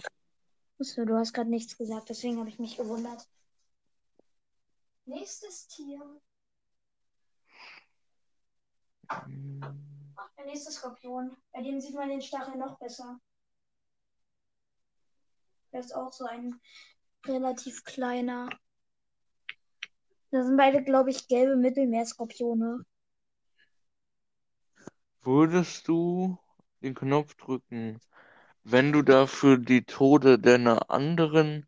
Achso, 0.79 1.05
du 1.05 1.17
hast 1.17 1.33
gerade 1.33 1.51
nichts 1.51 1.77
gesagt, 1.79 2.11
deswegen 2.11 2.39
habe 2.39 2.51
ich 2.51 2.59
mich 2.59 2.77
gewundert. 2.77 3.27
Nächstes 5.09 5.67
Tier. 5.69 6.01
Hm. 9.11 9.61
Ach, 10.17 10.31
der 10.37 10.45
nächste 10.45 10.71
Skorpion. 10.71 11.35
Bei 11.51 11.63
dem 11.63 11.81
sieht 11.81 11.95
man 11.95 12.11
den 12.11 12.21
Stachel 12.21 12.57
noch 12.57 12.79
besser. 12.79 13.19
Der 15.73 15.81
ist 15.81 15.95
auch 15.95 16.13
so 16.13 16.27
ein 16.27 16.61
relativ 17.25 17.85
kleiner. 17.85 18.51
Das 20.31 20.47
sind 20.47 20.59
beide, 20.59 20.85
glaube 20.85 21.09
ich, 21.09 21.27
gelbe 21.27 21.57
Mittelmeerskorpione. 21.57 22.85
Würdest 25.23 25.89
du 25.89 26.39
den 26.83 26.95
Knopf 26.95 27.35
drücken, 27.37 27.99
wenn 28.63 28.93
du 28.93 29.01
dafür 29.01 29.57
die 29.57 29.85
Tode 29.85 30.39
deiner 30.39 30.91
anderen 30.91 31.68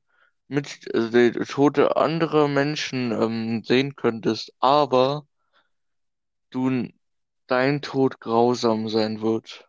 mit, 0.50 0.92
also 0.95 1.11
die 1.11 1.33
Tode 1.33 1.97
anderer 1.97 2.49
Menschen 2.49 3.12
ähm, 3.12 3.62
sehen 3.64 3.97
könntest, 3.97 4.52
aber 4.59 5.26
du 6.50 6.88
dein 7.49 7.83
Tod 7.83 8.21
grausam 8.21 8.88
sein 8.88 9.21
wird? 9.21 9.69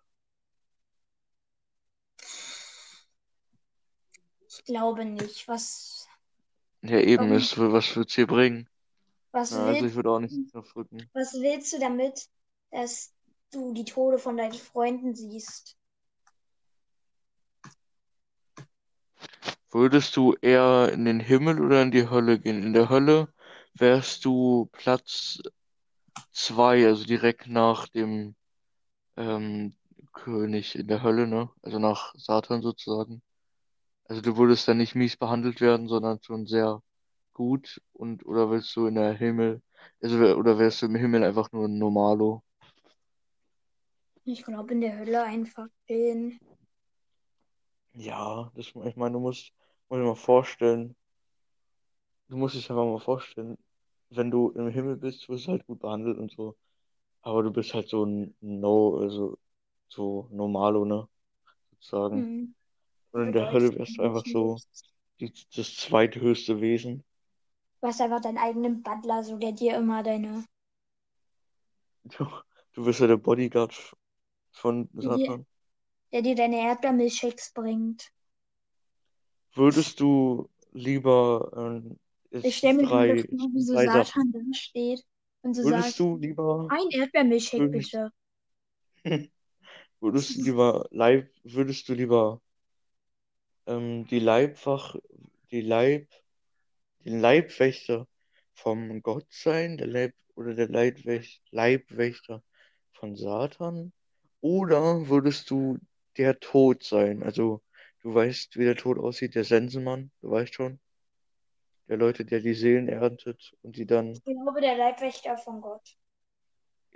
Ich 4.48 4.64
glaube 4.66 5.06
nicht. 5.06 5.48
Was, 5.48 6.08
Ja, 6.84 7.00
eben, 7.00 7.26
warum, 7.26 7.38
es, 7.38 7.58
was 7.58 7.96
wird's 7.96 8.16
hier 8.16 8.28
bringen? 8.28 8.68
was, 9.32 9.52
Ja, 9.52 9.66
also 9.66 9.86
ich 9.86 9.96
würde 9.96 10.10
auch 10.12 10.20
nicht 10.20 10.36
drücken. 10.54 11.10
was 11.14 11.34
willst 11.34 11.74
du 11.74 11.80
damit, 11.80 12.28
dass 12.72 13.14
du 13.52 13.74
die 13.74 13.86
Tode 13.86 14.18
von 14.18 14.38
deinen 14.38 14.54
Freunden 14.54 15.14
siehst? 15.14 15.78
Würdest 19.72 20.16
du 20.18 20.36
eher 20.42 20.92
in 20.94 21.06
den 21.06 21.20
Himmel 21.20 21.62
oder 21.62 21.82
in 21.82 21.92
die 21.92 22.10
Hölle 22.10 22.40
gehen? 22.40 22.64
In 22.64 22.74
der 22.74 22.90
Hölle 22.90 23.34
wärst 23.74 24.26
du 24.26 24.70
Platz 24.74 25.40
zwei, 26.32 26.86
also 26.88 27.06
direkt 27.06 27.48
nach 27.48 27.88
dem 27.90 28.36
ähm, 29.18 29.76
König 30.14 30.76
in 30.76 30.88
der 30.88 31.04
Hölle, 31.04 31.28
ne? 31.28 31.50
Also 31.64 31.80
nach 31.80 32.14
Satan 32.18 32.62
sozusagen. 32.62 33.22
Also 34.06 34.22
du 34.22 34.38
würdest 34.38 34.68
dann 34.68 34.78
nicht 34.78 34.96
mies 34.96 35.18
behandelt 35.18 35.62
werden, 35.62 35.88
sondern 35.88 36.22
schon 36.22 36.46
sehr 36.48 36.82
gut 37.34 37.82
und 37.94 38.26
oder 38.26 38.52
willst 38.52 38.76
du 38.76 38.88
in 38.88 38.96
der 38.96 39.14
Himmel, 39.14 39.62
also 40.02 40.18
oder 40.36 40.60
wärst 40.60 40.82
du 40.82 40.88
im 40.88 40.96
Himmel 40.96 41.24
einfach 41.24 41.52
nur 41.54 41.66
ein 41.68 41.78
Normalo? 41.78 42.44
Ich 44.26 44.44
glaube, 44.44 44.74
in 44.74 44.82
der 44.82 45.00
Hölle 45.00 45.24
einfach 45.24 45.68
chillen. 45.88 46.40
Ja, 47.94 48.52
das, 48.56 48.68
ich 48.68 48.96
meine, 48.96 49.14
du 49.14 49.20
musst, 49.20 49.54
musst 49.92 50.02
dir 50.02 50.06
mal 50.08 50.16
vorstellen, 50.16 50.96
du 52.30 52.38
musst 52.38 52.56
dich 52.56 52.70
einfach 52.70 52.86
mal 52.86 53.00
vorstellen, 53.00 53.58
wenn 54.10 54.32
du 54.32 54.50
im 54.52 54.70
Himmel 54.70 54.98
bist, 54.98 55.30
wirst 55.30 55.48
du 55.48 55.52
halt 55.52 55.66
gut 55.68 55.80
behandelt 55.80 56.18
und 56.18 56.32
so, 56.32 56.56
aber 57.24 57.44
du 57.44 57.52
bist 57.52 57.74
halt 57.74 57.90
so 57.90 58.06
ein 58.06 58.36
No, 58.42 58.98
also 59.00 59.38
so 59.90 60.30
Normalo, 60.32 60.86
ne, 60.86 61.08
sozusagen. 61.74 62.28
Hm. 62.28 62.54
Und 63.14 63.24
in 63.24 63.34
der 63.34 63.52
Hölle 63.52 63.76
wärst 63.78 63.98
du 63.98 64.04
einfach 64.04 64.26
so 64.26 64.58
die, 65.20 65.34
das 65.56 65.76
zweithöchste 65.78 66.62
Wesen. 66.62 67.04
Du 67.80 67.88
hast 67.88 68.02
einfach 68.02 68.22
deinen 68.22 68.40
eigenen 68.40 68.82
Butler, 68.82 69.24
so 69.24 69.38
der 69.38 69.52
dir 69.52 69.76
immer 69.78 70.02
deine, 70.02 70.46
Du, 72.04 72.26
du 72.76 72.86
bist 72.86 73.00
ja 73.00 73.08
der 73.08 73.18
Bodyguard 73.18 73.74
von 74.52 74.90
der 75.02 75.04
Satan. 75.04 75.46
der 76.14 76.22
dir 76.22 76.36
deine 76.36 76.58
Erdbeermilchshakes 76.62 77.52
bringt. 77.54 78.12
Würdest 79.54 80.00
du 80.00 80.50
lieber, 80.72 81.52
ähm, 81.56 81.98
Ich 82.44 82.58
stelle 82.58 82.76
mir 82.76 82.88
drei, 82.88 83.18
vor, 83.18 83.50
wie 83.54 83.62
so. 83.62 83.76
Satan 83.76 84.32
da 84.32 84.40
steht 84.54 85.04
und 85.44 85.54
so 85.56 85.64
Würdest 85.64 86.00
sagt, 86.00 86.00
du 86.00 86.18
lieber, 86.18 86.70
ein 86.70 86.90
Erdbeermilchshake 86.92 87.68
bitte. 87.70 88.12
würdest 90.00 90.36
du 90.38 90.42
lieber 90.44 90.88
Leib, 90.92 91.30
würdest 91.44 91.90
du 91.90 91.94
lieber 91.94 92.42
ähm, 93.68 94.08
die 94.08 94.20
Leibwach, 94.20 94.96
die 95.52 95.62
Leib, 95.62 96.08
den 97.06 97.20
Leibwächter 97.20 98.08
vom 98.54 99.02
Gott 99.02 99.28
sein, 99.30 99.78
der 99.78 99.88
Leib 99.88 100.14
oder 100.36 100.54
der 100.56 100.70
Leibwäch, 100.70 101.42
Leibwächter 101.52 102.44
von 102.94 103.16
Satan? 103.16 103.94
Oder 104.42 105.08
würdest 105.10 105.50
du 105.52 105.78
der 106.18 106.40
Tod 106.40 106.84
sein? 106.84 107.24
Also 107.24 107.62
du 108.04 108.14
weißt, 108.14 108.58
wie 108.58 108.66
der 108.66 108.76
Tod 108.76 109.00
aussieht, 109.00 109.34
der 109.36 109.44
Sensenmann, 109.44 110.12
du 110.22 110.30
weißt 110.32 110.54
schon, 110.54 110.80
der 111.90 111.98
Leute, 111.98 112.26
der 112.26 112.40
die 112.40 112.56
Seelen 112.56 112.90
erntet 112.90 113.54
und 113.62 113.78
die 113.78 113.86
dann, 113.86 114.24
Ich 114.26 114.36
glaube, 114.36 114.62
der 114.62 114.78
Leibwächter 114.78 115.38
von 115.38 115.60
Gott. 115.62 115.98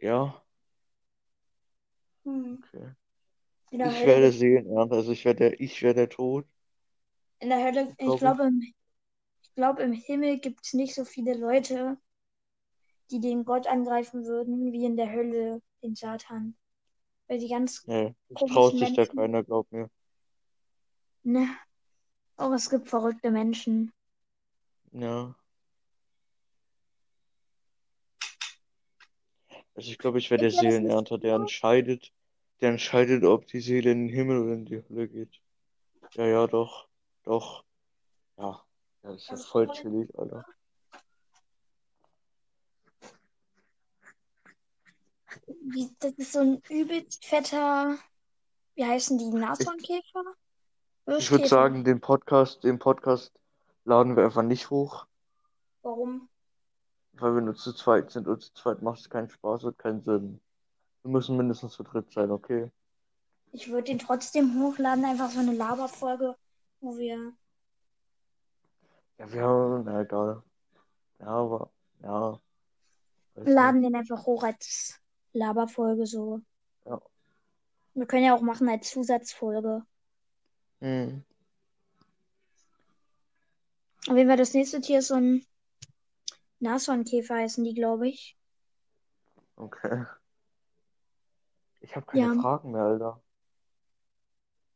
ja, 0.02 0.44
Hm. 2.26 2.56
okay. 2.74 2.94
Ich 3.82 4.06
Hölle 4.06 4.06
werde 4.06 4.32
Seelen 4.34 4.68
ernten, 4.70 4.96
also 4.96 5.12
ich 5.14 5.26
werde 5.26 5.52
der, 5.52 5.62
ich 5.62 5.82
werde 5.84 6.02
der 6.02 6.10
Tod, 6.10 6.46
in 7.40 7.48
der 7.50 7.64
Hölle, 7.64 7.96
ich 7.98 8.18
glaube 8.18 8.30
ich. 8.30 8.36
glaube, 8.36 8.44
im, 8.48 8.60
ich 8.62 9.56
glaube, 9.56 9.84
im 9.84 9.94
Himmel 9.94 10.40
gibt 10.40 10.66
es 10.66 10.74
nicht 10.74 10.96
so 10.96 11.06
viele 11.06 11.36
Leute, 11.36 11.98
die 13.10 13.20
den 13.20 13.46
Gott 13.46 13.66
angreifen 13.66 14.26
würden, 14.26 14.72
wie 14.72 14.86
in 14.86 14.96
der 14.96 15.12
Hölle 15.12 15.62
den 15.82 15.96
Satan. 15.96 16.56
Weil 17.28 17.40
die 17.40 17.50
ganz 17.50 17.88
Nee, 17.88 18.14
es 18.30 18.46
traut 18.46 18.78
sich 18.78 18.94
da 18.94 19.08
Menschen. 19.08 19.08
keiner, 19.08 19.44
glaub 19.44 19.72
mir. 19.72 19.90
Ne. 21.26 21.48
Auch 22.38 22.52
es 22.54 22.70
gibt 22.70 22.88
verrückte 22.88 23.32
Menschen. 23.32 23.92
Ja. 24.92 25.34
Also 29.74 29.90
ich 29.90 29.98
glaube, 29.98 30.20
ich 30.20 30.30
wäre 30.30 30.40
der 30.40 30.52
Seelenernter, 30.52 31.18
der 31.18 31.36
entscheidet, 31.36 32.14
der 32.62 32.70
entscheidet, 32.70 33.24
ob 33.24 33.48
die 33.48 33.60
Seele 33.60 33.92
in 33.92 34.08
den 34.08 34.16
Himmel 34.16 34.38
oder 34.38 34.54
in 34.54 34.66
die 34.66 34.84
Hölle 34.88 35.08
geht. 35.08 35.42
Ja, 36.14 36.28
ja, 36.28 36.46
doch, 36.46 36.88
doch. 37.24 37.66
Ja, 38.38 38.64
ja, 39.04 39.12
das 39.12 39.24
ist 39.24 39.30
ja 39.30 39.38
voll 39.38 39.68
chillig, 39.72 40.16
Alter. 40.18 40.46
Das 46.00 46.14
ist 46.14 46.34
so 46.34 46.40
ein 46.40 46.62
übelst 46.70 47.26
fetter, 47.26 47.98
wie 48.76 48.86
heißen 48.86 49.18
die, 49.18 49.26
Nashornkäfer? 49.26 50.36
Ich 51.08 51.32
würde 51.32 51.48
sagen, 51.48 51.84
den 51.84 52.02
Podcast, 52.02 52.64
den 52.64 52.80
Podcast 52.80 53.32
laden 53.84 54.16
wir 54.16 54.24
einfach 54.24 54.42
nicht 54.42 54.70
hoch, 54.72 55.06
Warum? 55.84 56.28
weil 57.14 57.36
wir 57.36 57.42
nur 57.42 57.56
zu 57.56 57.74
zweit 57.74 58.12
sind 58.12 58.28
und 58.28 58.42
zu 58.42 58.54
zweit 58.54 58.82
macht 58.82 59.00
es 59.00 59.10
keinen 59.10 59.30
Spaß 59.30 59.66
und 59.66 59.78
keinen 59.78 60.02
Sinn. 60.04 60.42
Wir 61.04 61.12
müssen 61.12 61.38
mindestens 61.38 61.74
zu 61.74 61.84
dritt 61.84 62.12
sein, 62.12 62.32
okay? 62.32 62.72
Ich 63.52 63.70
würde 63.70 63.84
den 63.84 64.00
trotzdem 64.00 64.60
hochladen, 64.62 65.06
einfach 65.06 65.30
so 65.30 65.40
eine 65.40 65.54
Laberfolge, 65.54 66.36
wo 66.82 66.98
wir. 66.98 67.34
Ja, 69.20 69.32
wir 69.32 69.44
haben, 69.44 69.84
na 69.86 70.02
egal. 70.02 70.44
Ja, 71.20 71.28
aber, 71.28 71.72
ja. 72.02 72.40
Laden 73.36 73.84
den 73.84 73.96
einfach 73.96 74.26
hoch 74.26 74.44
als 74.44 75.00
Laberfolge 75.34 76.06
so. 76.08 76.42
Ja. 76.86 77.00
Wir 77.94 78.08
können 78.08 78.26
ja 78.26 78.36
auch 78.36 78.42
machen 78.42 78.68
als 78.68 78.90
Zusatzfolge. 78.90 79.84
Nicht. 80.82 80.88
Hm. 80.88 81.24
Auf 84.08 84.16
jeden 84.18 84.30
Fall 84.30 84.38
das 84.38 84.54
nächste 84.54 84.82
Tier 84.82 85.00
ist 85.00 85.08
so 85.08 85.16
ein 85.16 85.46
Nashornkäfer 86.60 87.36
heißen 87.36 87.64
die, 87.64 87.74
glaube 87.74 88.08
ich. 88.08 88.38
Okay. 89.58 90.06
Ich 91.82 91.96
habe 91.96 92.06
keine 92.06 92.34
Ja. 92.34 92.42
Fragen 92.42 92.72
mehr, 92.72 92.84
Alter. 92.84 93.22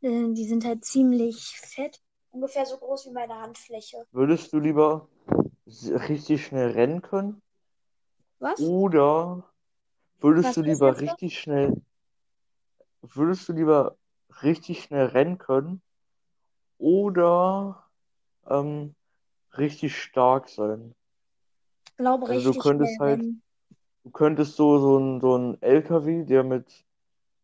Äh, 0.01 0.33
Die 0.33 0.45
sind 0.47 0.65
halt 0.65 0.85
ziemlich 0.85 1.59
fett. 1.59 2.01
Ungefähr 2.31 2.65
so 2.65 2.77
groß 2.77 3.07
wie 3.07 3.11
meine 3.11 3.35
Handfläche. 3.35 4.05
Würdest 4.11 4.53
du 4.53 4.59
lieber 4.59 5.07
s- 5.65 5.89
richtig 6.09 6.45
schnell 6.45 6.71
rennen 6.71 7.01
können? 7.01 7.41
Was? 8.39 8.59
Oder 8.61 9.43
würdest 10.19 10.49
Was 10.49 10.55
du 10.55 10.61
das 10.61 10.73
lieber 10.73 10.87
letzte? 10.91 11.03
richtig 11.05 11.39
schnell, 11.39 11.81
würdest 13.01 13.49
du 13.49 13.53
lieber 13.53 13.97
richtig 14.43 14.83
schnell 14.83 15.07
rennen 15.07 15.37
können 15.37 15.81
oder 16.79 17.85
ähm, 18.47 18.95
richtig 19.57 19.95
stark 20.01 20.49
sein? 20.49 20.95
Ich 21.85 21.95
glaube 21.97 22.27
Also 22.27 22.41
du 22.41 22.49
richtig 22.49 22.63
könntest 22.63 22.95
schnell 22.95 23.07
halt- 23.07 23.19
rennen. 23.19 23.43
Du 24.03 24.11
könntest 24.11 24.55
so, 24.55 24.79
so 24.79 24.97
ein, 24.97 25.21
so 25.21 25.37
ein 25.37 25.61
LKW, 25.61 26.23
der 26.23 26.43
mit 26.43 26.85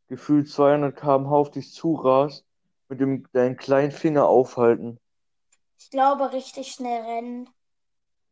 gefühlt 0.07 0.49
200 0.49 0.95
km/h 0.95 1.35
auf 1.35 1.51
dich 1.51 1.71
zurast, 1.73 2.45
mit 2.87 2.99
dem, 3.01 3.29
deinen 3.33 3.57
kleinen 3.57 3.91
Finger 3.91 4.25
aufhalten. 4.25 4.97
Ich 5.77 5.89
glaube 5.91 6.31
richtig 6.31 6.71
schnell 6.71 7.01
rennen. 7.03 7.49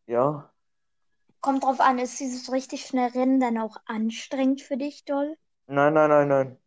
Ja? 0.08 0.50
Kommt 1.42 1.64
drauf 1.64 1.82
an, 1.82 2.00
ist 2.00 2.20
dieses 2.20 2.52
richtig 2.52 2.86
schnell 2.86 3.10
rennen 3.10 3.40
dann 3.42 3.58
auch 3.58 3.76
anstrengend 3.86 4.62
für 4.62 4.78
dich, 4.78 5.04
doll? 5.04 5.36
Nein, 5.68 5.94
nein, 5.94 6.10
nein, 6.10 6.28
nein. 6.30 6.58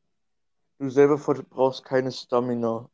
Du 0.78 0.90
selber 0.90 1.16
brauchst 1.16 1.85
keine 1.85 2.12
Stamina. 2.12 2.90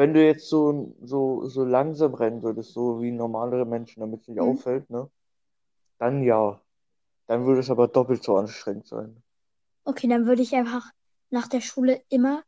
Wenn 0.00 0.14
du 0.14 0.24
jetzt 0.24 0.48
so, 0.48 0.96
so, 1.02 1.46
so 1.46 1.62
langsam 1.62 2.14
rennen 2.14 2.42
würdest, 2.42 2.72
so 2.72 3.02
wie 3.02 3.10
normalere 3.12 3.66
Menschen, 3.66 4.00
damit 4.00 4.22
es 4.22 4.28
nicht 4.28 4.40
Mhm. 4.40 4.40
auffällt, 4.40 4.88
ne? 4.88 5.10
Dann 5.98 6.22
ja. 6.24 6.60
Dann 7.28 7.46
würde 7.46 7.60
es 7.60 7.70
aber 7.70 7.88
doppelt 7.88 8.22
so 8.24 8.36
anstrengend 8.36 8.86
sein. 8.86 9.22
Okay, 9.84 10.08
dann 10.08 10.26
würde 10.26 10.40
ich 10.42 10.54
einfach 10.54 10.90
nach 11.30 11.48
der 11.48 11.60
Schule 11.60 12.02
immer 12.08 12.42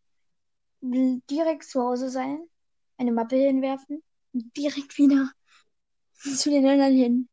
direkt 0.82 1.64
zu 1.64 1.82
Hause 1.82 2.08
sein, 2.08 2.42
eine 2.98 3.12
Mappe 3.12 3.36
hinwerfen 3.36 4.02
und 4.32 4.56
direkt 4.56 4.96
wieder 4.98 5.30
zu 6.14 6.50
den 6.50 6.66
anderen 6.66 6.94
hin. 6.94 7.28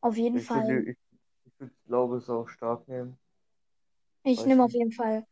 Auf 0.00 0.16
jeden 0.16 0.40
Ich 0.40 0.48
Fall. 0.48 0.66
würde, 0.66 0.90
ich, 0.90 0.98
ich 1.46 1.60
würde, 1.60 1.72
glaube 1.86 2.16
es 2.18 2.28
auch 2.28 2.48
stark 2.48 2.86
nehmen. 2.88 3.16
Ich 4.24 4.44
nehme 4.44 4.64
auf 4.64 4.72
jeden 4.72 4.92
Fall 4.92 5.24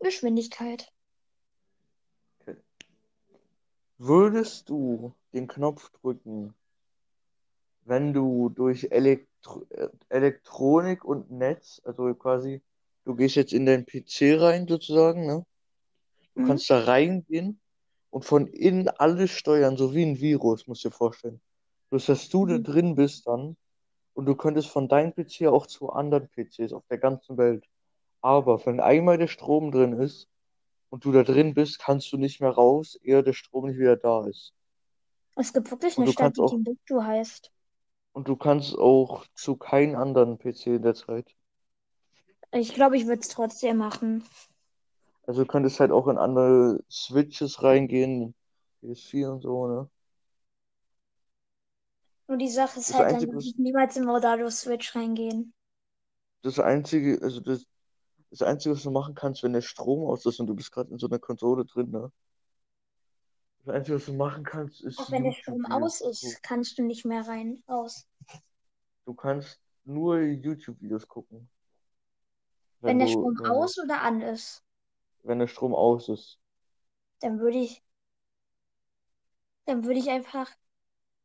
Geschwindigkeit. 0.00 0.92
Würdest 3.98 4.70
du 4.70 5.14
den 5.32 5.48
Knopf 5.48 5.90
drücken, 5.90 6.54
wenn 7.84 8.12
du 8.12 8.48
durch 8.50 8.88
Elektro 8.90 9.64
äh, 9.70 9.88
Elektronik 10.08 11.04
und 11.04 11.30
Netz, 11.30 11.80
also 11.84 12.14
quasi, 12.14 12.62
du 13.04 13.14
gehst 13.16 13.36
jetzt 13.36 13.52
in 13.52 13.66
deinen 13.66 13.86
PC 13.86 14.38
rein 14.40 14.68
sozusagen, 14.68 15.26
ne? 15.26 15.44
Du 16.34 16.42
Mhm. 16.42 16.46
kannst 16.46 16.70
da 16.70 16.84
reingehen 16.84 17.60
und 18.10 18.24
von 18.24 18.46
innen 18.48 18.88
alles 18.88 19.30
steuern, 19.30 19.76
so 19.76 19.94
wie 19.94 20.04
ein 20.04 20.20
Virus, 20.20 20.66
musst 20.66 20.84
du 20.84 20.90
dir 20.90 20.94
vorstellen. 20.94 21.40
Bloß, 21.90 22.06
dass 22.06 22.28
du 22.28 22.46
da 22.46 22.58
Mhm. 22.58 22.64
drin 22.64 22.94
bist 22.94 23.26
dann 23.26 23.56
und 24.14 24.26
du 24.26 24.36
könntest 24.36 24.68
von 24.68 24.88
deinem 24.88 25.12
PC 25.14 25.48
auch 25.48 25.66
zu 25.66 25.90
anderen 25.90 26.28
PCs 26.28 26.72
auf 26.72 26.86
der 26.88 26.98
ganzen 26.98 27.36
Welt. 27.38 27.64
Aber 28.20 28.64
wenn 28.66 28.80
einmal 28.80 29.18
der 29.18 29.28
Strom 29.28 29.70
drin 29.70 29.92
ist 29.94 30.28
und 30.90 31.04
du 31.04 31.12
da 31.12 31.22
drin 31.22 31.54
bist, 31.54 31.78
kannst 31.78 32.12
du 32.12 32.16
nicht 32.16 32.40
mehr 32.40 32.50
raus, 32.50 32.98
ehe 33.02 33.22
der 33.22 33.32
Strom 33.32 33.66
nicht 33.66 33.78
wieder 33.78 33.96
da 33.96 34.26
ist. 34.26 34.52
Es 35.36 35.52
gibt 35.52 35.70
wirklich 35.70 35.96
eine 35.98 36.10
Stadt, 36.10 36.36
die 36.36 36.40
auch- 36.40 36.50
Timbuktu 36.50 37.02
heißt. 37.02 37.52
Und 38.12 38.26
du 38.28 38.36
kannst 38.36 38.76
auch 38.76 39.24
zu 39.34 39.56
keinem 39.56 39.96
anderen 39.96 40.38
PC 40.38 40.66
in 40.76 40.82
der 40.82 40.94
Zeit. 40.94 41.34
Ich 42.52 42.74
glaube, 42.74 42.96
ich 42.96 43.06
würde 43.06 43.20
es 43.20 43.28
trotzdem 43.28 43.76
machen. 43.76 44.24
Also 45.26 45.42
du 45.42 45.46
könntest 45.46 45.78
halt 45.78 45.92
auch 45.92 46.08
in 46.08 46.18
andere 46.18 46.82
Switches 46.90 47.62
reingehen, 47.62 48.34
PS4 48.80 49.30
und 49.32 49.42
so, 49.42 49.66
ne? 49.68 49.90
Nur 52.26 52.38
die 52.38 52.48
Sache 52.48 52.80
ist 52.80 52.90
Das 52.90 52.96
halt, 52.96 53.06
dann 53.08 53.14
Einzige, 53.14 53.32
würde 53.32 53.38
was- 53.38 53.44
ich 53.46 53.56
niemals 53.56 53.96
in 53.96 54.04
Modado 54.04 54.50
Switch 54.50 54.94
reingehen. 54.96 55.52
Das 56.42 56.58
Einzige, 56.58 57.20
also 57.22 57.40
das, 57.40 57.64
das 58.30 58.42
Einzige, 58.42 58.74
was 58.74 58.82
du 58.82 58.90
machen 58.90 59.14
kannst, 59.14 59.42
wenn 59.42 59.52
der 59.52 59.60
Strom 59.62 60.08
aus 60.08 60.24
ist 60.26 60.40
und 60.40 60.46
du 60.46 60.54
bist 60.54 60.72
gerade 60.72 60.90
in 60.90 60.98
so 60.98 61.06
einer 61.08 61.18
Konsole 61.18 61.64
drin, 61.64 61.90
ne? 61.90 62.10
Das 63.64 63.74
Einzige, 63.76 63.96
was 63.98 64.06
du 64.06 64.14
machen 64.14 64.42
kannst, 64.42 64.80
ist 64.82 64.98
Auch 64.98 65.10
wenn 65.12 65.22
der 65.22 65.32
Strom 65.32 65.64
aus 65.66 66.00
gucken. 66.00 66.10
ist, 66.10 66.42
kannst 66.42 66.76
du 66.78 66.82
nicht 66.82 67.04
mehr 67.04 67.26
rein. 67.28 67.62
Aus. 67.66 68.06
Du 69.06 69.12
kannst 69.12 69.60
nur 69.84 70.20
YouTube-Videos 70.20 71.08
gucken. 71.08 71.48
Wenn 72.80 72.98
der 72.98 73.06
du, 73.06 73.12
Strom 73.12 73.38
wenn 73.38 73.54
du, 73.54 73.54
aus 73.54 73.78
oder 73.78 74.00
an 74.02 74.20
ist, 74.20 74.64
wenn 75.22 75.38
der 75.38 75.46
Strom 75.46 75.76
aus 75.76 76.08
ist. 76.08 76.40
dann 77.20 77.38
würde 77.40 77.58
ich, 77.58 77.82
dann 79.66 79.84
würde 79.84 80.00
ich 80.00 80.10
einfach 80.10 80.50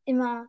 immer, 0.06 0.48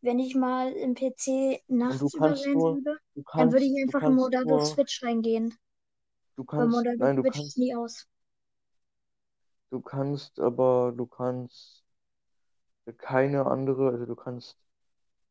wenn 0.00 0.18
ich 0.18 0.34
mal 0.34 0.72
im 0.72 0.94
PC 0.94 1.62
nachts 1.68 2.00
du 2.00 2.10
über 2.14 2.34
kannst 2.34 2.36
sein 2.36 2.54
nur, 2.54 2.80
würde, 2.84 2.98
du 3.14 3.22
dann 3.36 3.52
würde 3.52 3.64
kannst, 3.64 3.66
ich 3.66 3.82
einfach 3.82 4.02
in 4.04 4.14
kannst 4.14 4.14
Modado 4.14 4.58
Switch 4.60 5.02
reingehen. 5.02 5.56
du 6.36 6.44
Weil 6.56 6.66
kannst, 6.66 6.68
Modado 6.68 6.98
nein, 6.98 7.16
du 7.16 7.24
Switch 7.24 7.38
kannst 7.38 7.56
ist 7.56 7.58
nie 7.58 7.74
aus. 7.74 8.06
Du 9.70 9.80
kannst 9.80 10.40
aber, 10.40 10.92
du 10.94 11.06
kannst 11.06 11.82
keine 12.98 13.46
andere, 13.46 13.90
also 13.90 14.04
du 14.04 14.16
kannst, 14.16 14.58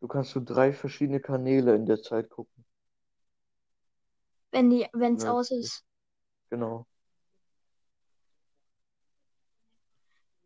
du 0.02 0.08
kannst 0.08 0.32
so 0.32 0.42
drei 0.44 0.74
verschiedene 0.74 1.20
Kanäle 1.22 1.76
in 1.76 1.86
der 1.86 2.02
Zeit 2.02 2.30
gucken. 2.30 2.66
Wenn 4.52 4.70
die, 4.70 4.86
wenn 4.92 5.14
es 5.14 5.24
Ja, 5.24 5.26
aus 5.26 5.52
ist. 5.52 5.86
Genau. 6.50 6.88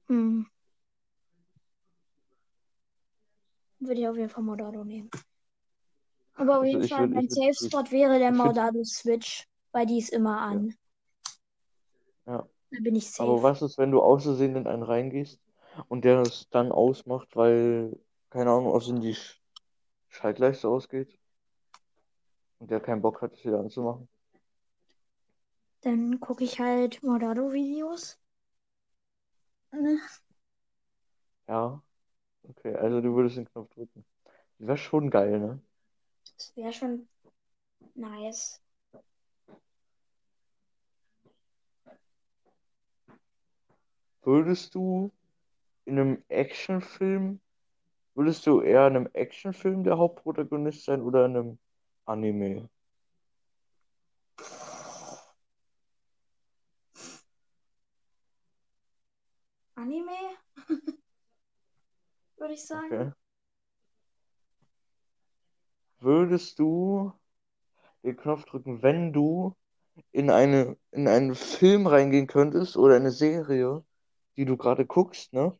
Hm. 0.10 0.42
Würde 3.82 4.00
ich 4.02 4.08
auf 4.08 4.16
jeden 4.16 4.30
Fall 4.30 4.44
Modado 4.44 4.84
nehmen. 4.84 5.10
Aber 6.36 6.60
auf 6.60 6.64
Also 6.64 6.78
jeden 6.78 6.88
Fall, 6.88 7.06
würd- 7.06 7.14
mein 7.14 7.30
Safe 7.30 7.54
Spot 7.54 7.92
wäre 7.92 8.20
der 8.20 8.32
Modado 8.32 8.84
Switch, 8.84 9.48
weil 9.72 9.86
die 9.86 9.98
ist 9.98 10.10
immer 10.10 10.40
an. 10.40 10.76
Ja. 12.26 12.48
Da 12.72 12.80
bin 12.80 12.96
ich 12.96 13.12
Aber 13.18 13.34
safe. 13.36 13.44
was 13.44 13.62
ist, 13.62 13.78
wenn 13.78 13.92
du 13.92 14.02
aus 14.02 14.24
Versehen 14.24 14.56
in 14.56 14.68
einen 14.68 14.84
reingehst 14.84 15.40
und 15.90 16.06
der 16.06 16.22
es 16.22 16.48
dann 16.52 16.72
ausmacht, 16.72 17.36
weil, 17.36 18.00
keine 18.30 18.52
Ahnung, 18.52 18.68
aus 18.68 18.86
die 18.86 19.16
Sch- 19.16 19.38
Schaltleiste 20.10 20.68
ausgeht 20.70 21.18
und 22.60 22.72
der 22.72 22.80
keinen 22.80 23.02
Bock 23.02 23.22
hat, 23.22 23.34
es 23.34 23.44
wieder 23.44 23.60
anzumachen? 23.60 24.08
Dann 25.82 26.20
gucke 26.20 26.44
ich 26.44 26.60
halt 26.60 27.02
Modado-Videos. 27.04 28.18
Ne? 29.74 30.00
Ja. 31.48 31.82
Okay, 32.44 32.76
also 32.76 33.02
du 33.02 33.16
würdest 33.16 33.38
den 33.38 33.46
Knopf 33.46 33.74
drücken. 33.74 34.06
Wäre 34.60 34.78
schon 34.78 35.10
geil, 35.10 35.40
ne? 35.40 35.62
Das 36.38 36.56
wäre 36.56 36.74
schon 36.74 37.08
nice. 37.96 38.62
Würdest 44.24 44.76
du 44.76 45.12
in 45.86 46.00
einem 46.00 46.24
Actionfilm 46.28 47.40
Würdest 48.14 48.46
du 48.46 48.62
eher 48.62 48.88
in 48.88 48.96
einem 48.98 49.10
Actionfilm 49.14 49.84
der 49.86 49.98
Hauptprotagonist 49.98 50.84
sein 50.84 51.02
oder 51.02 51.26
in 51.26 51.38
einem 51.38 51.60
Anime? 52.06 52.70
Anime? 59.76 60.38
Würde 62.42 62.56
ich 62.56 62.66
sagen. 62.66 62.86
Okay. 62.92 63.12
Würdest 66.00 66.58
du 66.58 67.14
den 68.04 68.18
Knopf 68.18 68.46
drücken, 68.46 68.82
wenn 68.82 69.14
du 69.14 69.56
in 70.12 70.32
eine, 70.32 70.76
in 70.90 71.08
einen 71.08 71.36
Film 71.36 71.86
reingehen 71.86 72.26
könntest 72.26 72.78
oder 72.78 72.96
eine 72.96 73.12
Serie, 73.12 73.84
die 74.38 74.46
du 74.46 74.58
gerade 74.58 74.88
guckst, 74.88 75.34
ne? 75.34 75.56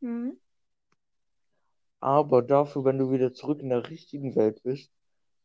Mhm. 0.00 0.40
Aber 2.00 2.40
dafür, 2.40 2.86
wenn 2.86 2.96
du 2.96 3.10
wieder 3.10 3.34
zurück 3.34 3.60
in 3.60 3.68
der 3.68 3.90
richtigen 3.90 4.34
Welt 4.34 4.62
bist, 4.62 4.90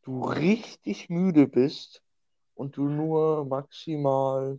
du 0.00 0.22
richtig 0.24 1.10
müde 1.10 1.46
bist 1.46 2.02
und 2.54 2.78
du 2.78 2.88
nur 2.88 3.44
maximal, 3.44 4.58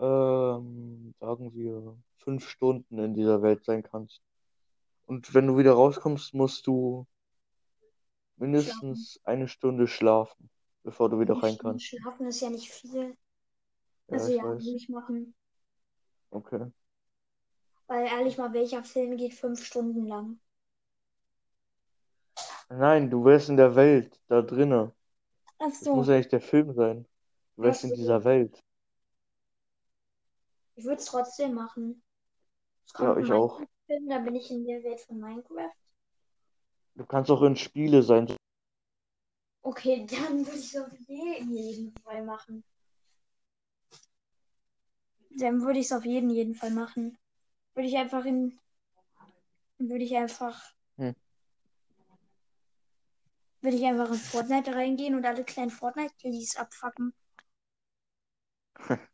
ähm, 0.00 1.14
sagen 1.20 1.54
wir, 1.54 1.96
fünf 2.16 2.48
Stunden 2.48 2.98
in 2.98 3.14
dieser 3.14 3.42
Welt 3.42 3.64
sein 3.64 3.84
kannst. 3.84 4.22
Und 5.08 5.34
wenn 5.34 5.48
du 5.48 5.58
wieder 5.58 5.72
rauskommst, 5.72 6.34
musst 6.34 6.68
du 6.68 7.08
mindestens 8.38 9.20
eine 9.24 9.48
Stunde 9.48 9.86
schlafen, 9.86 10.48
bevor 10.82 11.10
du 11.10 11.20
wieder 11.20 11.34
Eine 11.34 11.42
rein 11.42 11.58
Stunde 11.58 11.58
kannst. 11.58 12.00
Schlafen 12.00 12.26
ist 12.26 12.40
ja 12.40 12.50
nicht 12.50 12.70
viel. 12.70 13.16
Ja, 14.08 14.16
Also 14.16 14.32
ja, 14.32 14.42
weiß. 14.42 14.62
würde 14.64 14.76
ich 14.76 14.88
machen. 14.90 15.34
Okay. 16.32 16.70
Weil 17.88 18.06
ehrlich 18.06 18.38
mal, 18.38 18.52
welcher 18.52 18.84
Film 18.84 19.16
geht 19.16 19.34
fünf 19.34 19.64
Stunden 19.64 20.06
lang? 20.06 20.38
Nein, 22.70 23.10
du 23.10 23.24
wärst 23.26 23.50
in 23.50 23.58
der 23.58 23.74
Welt, 23.76 24.18
da 24.28 24.40
drinnen. 24.42 24.90
Ach 25.60 25.72
Das 25.80 25.92
muss 25.92 26.06
so. 26.06 26.08
ja 26.08 26.16
nicht 26.18 26.32
der 26.32 26.40
Film 26.42 26.72
sein. 26.74 27.06
Du 27.56 27.62
wärst 27.64 27.82
Ach 27.82 27.84
in 27.84 27.90
so. 27.90 27.94
dieser 27.94 28.24
Welt. 28.24 28.62
Ich 30.76 30.84
würde 30.86 30.96
es 30.98 31.04
trotzdem 31.04 31.52
machen. 31.52 32.02
Ja, 32.98 33.16
ich 33.18 33.32
auch. 33.32 33.60
Minecraft-Film, 33.88 34.08
da 34.08 34.18
bin 34.18 34.34
ich 34.34 34.50
in 34.50 34.66
der 34.66 34.82
Welt 34.82 35.00
von 35.00 35.18
Minecraft. 35.18 35.72
Du 36.94 37.06
kannst 37.06 37.30
auch 37.30 37.42
in 37.42 37.56
Spiele 37.56 38.02
sein. 38.02 38.34
Okay, 39.62 40.06
dann 40.06 40.46
würde 40.46 40.58
ich 40.58 40.74
es 40.74 40.76
auf 40.76 40.92
jeden 41.06 41.92
Fall 42.02 42.24
machen. 42.24 42.64
Dann 45.30 45.62
würde 45.62 45.78
ich 45.78 45.86
es 45.86 45.92
auf 45.92 46.04
jeden, 46.04 46.30
jeden 46.30 46.54
Fall 46.54 46.70
machen. 46.70 47.16
Würde 47.74 47.88
ich 47.88 47.96
einfach 47.96 48.24
in. 48.24 48.58
Würde 49.78 50.04
ich 50.04 50.16
einfach. 50.16 50.60
Hm. 50.96 51.14
Würde 53.60 53.76
ich 53.76 53.84
einfach 53.84 54.08
in 54.10 54.14
Fortnite 54.14 54.74
reingehen 54.74 55.14
und 55.14 55.24
alle 55.24 55.44
kleinen 55.44 55.70
Fortnite-Killies 55.70 56.56
abfacken. 56.56 57.12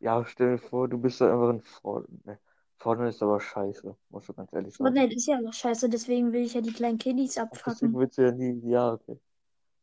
Ja, 0.00 0.24
stell 0.24 0.56
dir 0.56 0.58
vor, 0.58 0.88
du 0.88 0.96
bist 0.96 1.20
da 1.20 1.30
einfach 1.30 1.50
in 1.50 1.60
Fortnite. 1.60 2.40
Fortnite 2.80 3.10
ist 3.10 3.22
aber 3.22 3.40
scheiße, 3.40 3.96
musst 4.08 4.28
du 4.28 4.34
ganz 4.34 4.52
ehrlich 4.52 4.74
sagen. 4.74 4.88
Fortnite 4.94 5.14
ist 5.14 5.26
ja 5.28 5.40
noch 5.40 5.52
scheiße, 5.54 5.88
deswegen 5.88 6.32
will 6.32 6.42
ich 6.42 6.54
ja 6.54 6.60
die 6.60 6.72
kleinen 6.72 6.98
Killies 6.98 7.38
Ach, 7.50 7.60
deswegen 7.66 7.92
abfacken. 7.92 7.98
willst 7.98 8.18
du 8.18 8.22
ja 8.22 8.32
nie. 8.32 8.60
Ja, 8.68 8.92
okay. 8.92 9.18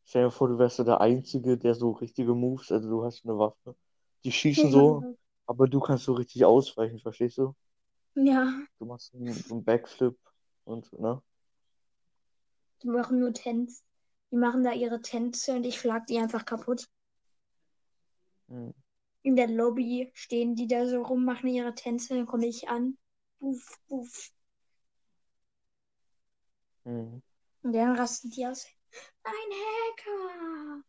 Stell 0.06 0.24
dir 0.24 0.30
vor, 0.30 0.48
du 0.48 0.58
wärst 0.58 0.76
so 0.76 0.84
der 0.84 1.00
Einzige, 1.00 1.58
der 1.58 1.74
so 1.74 1.92
richtige 1.92 2.34
Moves, 2.34 2.72
also 2.72 2.88
du 2.90 3.04
hast 3.04 3.24
eine 3.26 3.38
Waffe. 3.38 3.76
Die 4.24 4.32
schießen 4.32 4.70
so, 4.70 5.04
aber 5.46 5.68
du 5.68 5.80
kannst 5.80 6.04
so 6.04 6.14
richtig 6.14 6.44
ausweichen, 6.44 7.00
verstehst 7.00 7.38
du? 7.38 7.54
Ja, 8.16 8.66
Du 8.80 8.86
machst 8.86 9.14
einen, 9.14 9.44
einen 9.50 9.62
Backflip 9.64 10.18
und, 10.64 10.92
ne? 10.98 11.22
die 12.82 12.88
machen 12.88 13.20
nur 13.20 13.32
Tänze. 13.32 13.82
Die 14.32 14.36
machen 14.36 14.64
da 14.64 14.72
ihre 14.72 15.00
Tänze 15.00 15.52
und 15.54 15.64
ich 15.64 15.78
schlag 15.78 16.06
die 16.08 16.18
einfach 16.18 16.44
kaputt. 16.44 16.88
Hm. 18.48 18.70
In 19.28 19.36
der 19.36 19.46
Lobby 19.48 20.10
stehen 20.14 20.54
die 20.54 20.66
da 20.66 20.86
so 20.86 21.02
rum, 21.02 21.26
machen 21.26 21.48
ihre 21.48 21.74
Tänze, 21.74 22.14
dann 22.14 22.24
komme 22.24 22.46
ich 22.46 22.70
an. 22.70 22.96
Buff, 23.38 23.78
buff. 23.86 24.30
Hm. 26.86 27.20
Und 27.62 27.74
dann 27.74 27.94
rasten 27.94 28.30
die 28.30 28.46
aus. 28.46 28.66
Ein 29.24 29.32
Hacker! 29.34 30.82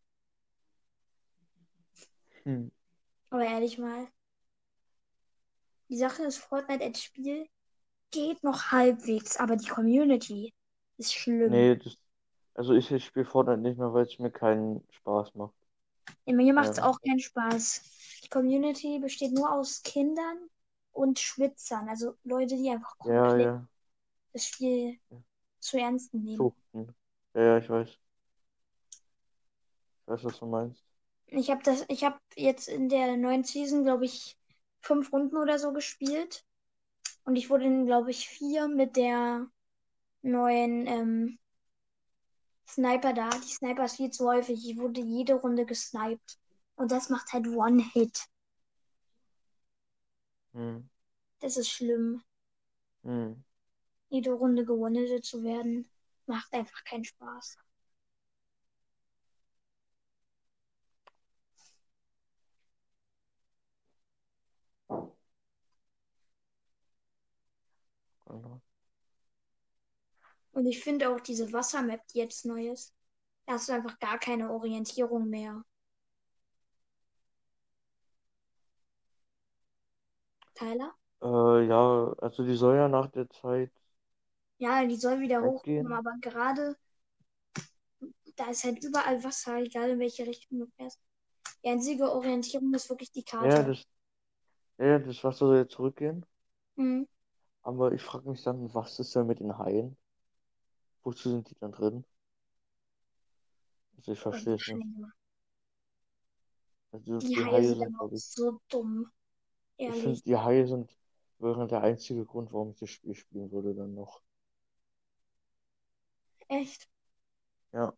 Hm. 2.45 2.69
Aber 3.29 3.43
ehrlich 3.43 3.77
mal, 3.77 4.07
die 5.89 5.97
Sache 5.97 6.23
ist, 6.23 6.37
Fortnite 6.37 6.81
als 6.85 7.03
Spiel 7.03 7.45
geht 8.11 8.41
noch 8.41 8.71
halbwegs, 8.71 9.35
aber 9.35 9.57
die 9.57 9.67
Community 9.67 10.53
ist 10.97 11.13
schlimm. 11.13 11.51
Nee, 11.51 11.75
das, 11.75 11.97
also 12.53 12.73
ich, 12.73 12.89
ich 12.89 13.03
spiele 13.03 13.25
Fortnite 13.25 13.59
nicht 13.59 13.77
mehr, 13.77 13.93
weil 13.93 14.05
es 14.05 14.17
mir 14.17 14.31
keinen 14.31 14.81
Spaß 14.91 15.35
macht. 15.35 15.53
Ja, 16.25 16.33
mir 16.35 16.53
macht 16.53 16.71
es 16.71 16.77
Ja. 16.77 16.85
auch 16.85 17.01
keinen 17.01 17.19
Spaß. 17.19 17.98
Community 18.29 18.99
besteht 18.99 19.33
nur 19.33 19.51
aus 19.51 19.81
Kindern 19.83 20.49
und 20.91 21.19
Schwitzern, 21.19 21.89
also 21.89 22.15
Leute, 22.23 22.55
die 22.57 22.69
einfach 22.69 22.97
Ja, 23.03 23.35
komplett 23.37 23.37
ja, 23.37 23.67
das 24.33 24.47
Spiel 24.47 24.99
zu 25.59 25.79
ernst 25.79 26.13
nehmen. 26.13 26.53
suchten. 26.73 26.95
Ja, 27.35 27.41
ja, 27.43 27.57
ich 27.59 27.69
weiß. 27.69 27.89
Ich 27.89 27.99
weiß, 30.07 30.23
was 30.25 30.39
du 30.39 30.45
meinst. 30.45 30.83
Ich 31.27 31.49
habe 31.49 31.63
das, 31.63 31.85
ich 31.87 32.03
habe 32.03 32.19
jetzt 32.35 32.67
in 32.67 32.89
der 32.89 33.15
neuen 33.17 33.43
Season, 33.43 33.83
glaube 33.83 34.05
ich, 34.05 34.37
fünf 34.81 35.11
Runden 35.13 35.37
oder 35.37 35.57
so 35.59 35.71
gespielt. 35.73 36.43
Und 37.25 37.35
ich 37.37 37.49
wurde 37.49 37.65
in, 37.65 37.85
glaube 37.87 38.11
ich, 38.11 38.27
vier 38.29 38.67
mit 38.67 38.95
der 38.97 39.47
neuen 40.23 40.87
ähm, 40.87 41.39
Sniper 42.69 43.11
da. 43.13 43.29
Die 43.31 43.51
Sniper 43.51 43.83
ist 43.83 43.97
viel 43.97 44.11
zu 44.11 44.25
häufig. 44.25 44.65
Ich 44.65 44.77
wurde 44.77 45.01
jede 45.01 45.33
Runde 45.33 45.65
gesniped. 45.65 46.39
Und 46.79 46.93
das 46.93 47.09
macht 47.09 47.33
halt 47.33 47.45
One-Hit. 47.45 48.25
Hm. 50.53 50.89
Das 51.39 51.57
ist 51.57 51.69
schlimm. 51.69 52.23
Hm. 53.03 53.43
Jede 54.07 54.31
Runde 54.31 54.63
gewonnen 54.63 55.21
zu 55.21 55.43
werden, 55.43 55.89
macht 56.25 56.53
einfach 56.53 56.81
keinen 56.85 57.03
Spaß. 57.03 57.57
Und 70.53 70.65
ich 70.65 70.81
finde 70.81 71.09
auch 71.09 71.19
diese 71.19 71.51
Wassermap, 71.51 72.07
die 72.07 72.19
jetzt 72.19 72.45
neu 72.45 72.69
ist, 72.71 72.93
da 73.47 73.53
hast 73.53 73.67
du 73.67 73.73
einfach 73.73 73.99
gar 73.99 74.17
keine 74.17 74.49
Orientierung 74.49 75.29
mehr. 75.29 75.65
Tyler? 80.59 80.93
Äh, 81.21 81.65
ja, 81.67 82.13
also 82.19 82.43
die 82.45 82.55
soll 82.55 82.75
ja 82.77 82.87
nach 82.89 83.07
der 83.11 83.29
Zeit. 83.29 83.71
Ja, 84.59 84.85
die 84.85 84.95
soll 84.95 85.21
wieder 85.21 85.41
Weggehen. 85.41 85.43
hochkommen, 85.43 85.91
aber 85.93 86.13
gerade 86.21 86.75
da 88.37 88.49
ist 88.49 88.63
halt 88.63 88.83
überall 88.83 89.23
Wasser, 89.23 89.57
egal 89.57 89.91
in 89.91 89.99
welche 89.99 90.25
Richtung 90.25 90.59
du 90.59 90.67
fährst. 90.77 90.99
Die 91.63 91.69
einzige 91.69 92.11
Orientierung 92.11 92.73
ist 92.73 92.89
wirklich 92.89 93.11
die 93.11 93.23
Karte. 93.23 93.49
Ja, 93.49 93.63
das, 93.63 93.85
ja, 94.79 94.99
das 94.99 95.23
Wasser 95.23 95.47
soll 95.47 95.57
jetzt 95.59 95.73
zurückgehen. 95.73 96.25
Hm. 96.77 97.03
Aber 97.61 97.93
ich 97.93 98.01
frage 98.01 98.29
mich 98.29 98.43
dann, 98.43 98.73
was 98.73 98.99
ist 98.99 99.15
denn 99.15 99.27
mit 99.27 99.39
den 99.39 99.57
Haien? 99.57 99.95
Wozu 101.03 101.29
sind 101.29 101.49
die 101.49 101.55
dann 101.59 101.73
drin? 101.73 102.05
Also 103.97 104.13
ich 104.13 104.19
verstehe 104.19 104.55
es 104.55 104.65
nicht. 104.65 104.83
Also 106.91 107.21
Die 107.21 107.35
die 107.35 107.45
Haie 107.45 107.73
sind 107.75 107.75
sind, 107.75 107.95
so 108.11 108.59
dumm. 108.67 109.09
Ich 109.85 109.85
Ehrlich. 109.85 110.03
finde, 110.03 110.21
die 110.21 110.37
Haie 110.37 110.67
sind, 110.67 110.95
wären 111.39 111.67
der 111.67 111.81
einzige 111.81 112.25
Grund, 112.25 112.53
warum 112.53 112.71
ich 112.71 112.79
das 112.79 112.89
Spiel 112.89 113.15
spielen 113.15 113.51
würde 113.51 113.73
dann 113.73 113.95
noch. 113.95 114.21
Echt. 116.47 116.89
Ja. 117.71 117.93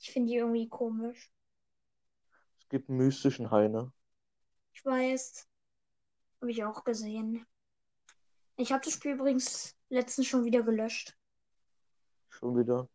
Ich 0.00 0.10
finde 0.10 0.30
die 0.30 0.36
irgendwie 0.36 0.68
komisch. 0.68 1.32
Es 2.60 2.68
gibt 2.68 2.88
einen 2.88 2.98
mystischen 2.98 3.50
Hai, 3.50 3.68
ne? 3.68 3.92
Ich 4.74 4.84
weiß. 4.84 5.48
Habe 6.40 6.50
ich 6.50 6.64
auch 6.64 6.84
gesehen. 6.84 7.46
Ich 8.56 8.72
habe 8.72 8.84
das 8.84 8.92
Spiel 8.92 9.12
übrigens 9.12 9.76
letztens 9.88 10.26
schon 10.26 10.44
wieder 10.44 10.62
gelöscht. 10.62 11.16
Schon 12.28 12.56
wieder. 12.56 12.88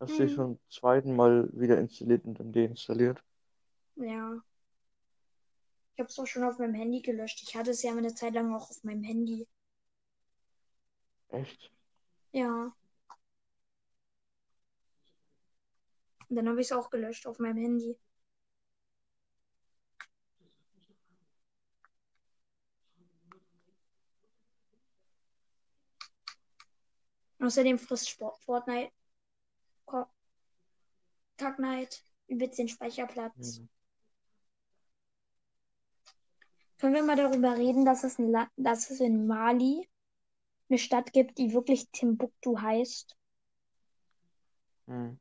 Hast 0.00 0.18
du 0.18 0.22
dich 0.24 0.34
schon 0.34 0.58
zum 0.58 0.70
zweiten 0.70 1.16
Mal 1.16 1.48
wieder 1.52 1.78
installiert 1.78 2.24
und 2.24 2.38
dann 2.38 2.52
deinstalliert? 2.52 3.22
Ja. 3.96 4.42
Ich 5.94 6.00
habe 6.00 6.08
es 6.08 6.18
auch 6.18 6.26
schon 6.26 6.42
auf 6.42 6.58
meinem 6.58 6.74
Handy 6.74 7.02
gelöscht. 7.02 7.40
Ich 7.42 7.54
hatte 7.54 7.70
es 7.70 7.82
ja 7.82 7.92
eine 7.92 8.12
Zeit 8.14 8.34
lang 8.34 8.52
auch 8.52 8.68
auf 8.68 8.82
meinem 8.82 9.04
Handy. 9.04 9.46
Echt? 11.28 11.70
Ja. 12.32 12.74
Und 16.28 16.36
dann 16.36 16.48
habe 16.48 16.60
ich 16.60 16.66
es 16.66 16.72
auch 16.72 16.90
gelöscht 16.90 17.28
auf 17.28 17.38
meinem 17.38 17.58
Handy. 17.58 17.96
Außerdem 27.38 27.78
frisst 27.78 28.08
Sport 28.08 28.38
Fortnite. 28.40 28.90
Ko- 29.84 30.06
Kacknight 31.36 32.02
übelst 32.26 32.58
den 32.58 32.68
Speicherplatz. 32.68 33.58
Hm. 33.58 33.68
Können 36.78 36.94
wir 36.94 37.02
mal 37.02 37.16
darüber 37.16 37.56
reden, 37.56 37.84
dass 37.84 38.04
es, 38.04 38.18
ein 38.18 38.34
dass 38.56 38.90
es 38.90 39.00
in 39.00 39.26
Mali 39.26 39.88
eine 40.68 40.78
Stadt 40.78 41.12
gibt, 41.12 41.38
die 41.38 41.52
wirklich 41.52 41.88
Timbuktu 41.90 42.60
heißt? 42.60 43.16
Hm. 44.88 45.18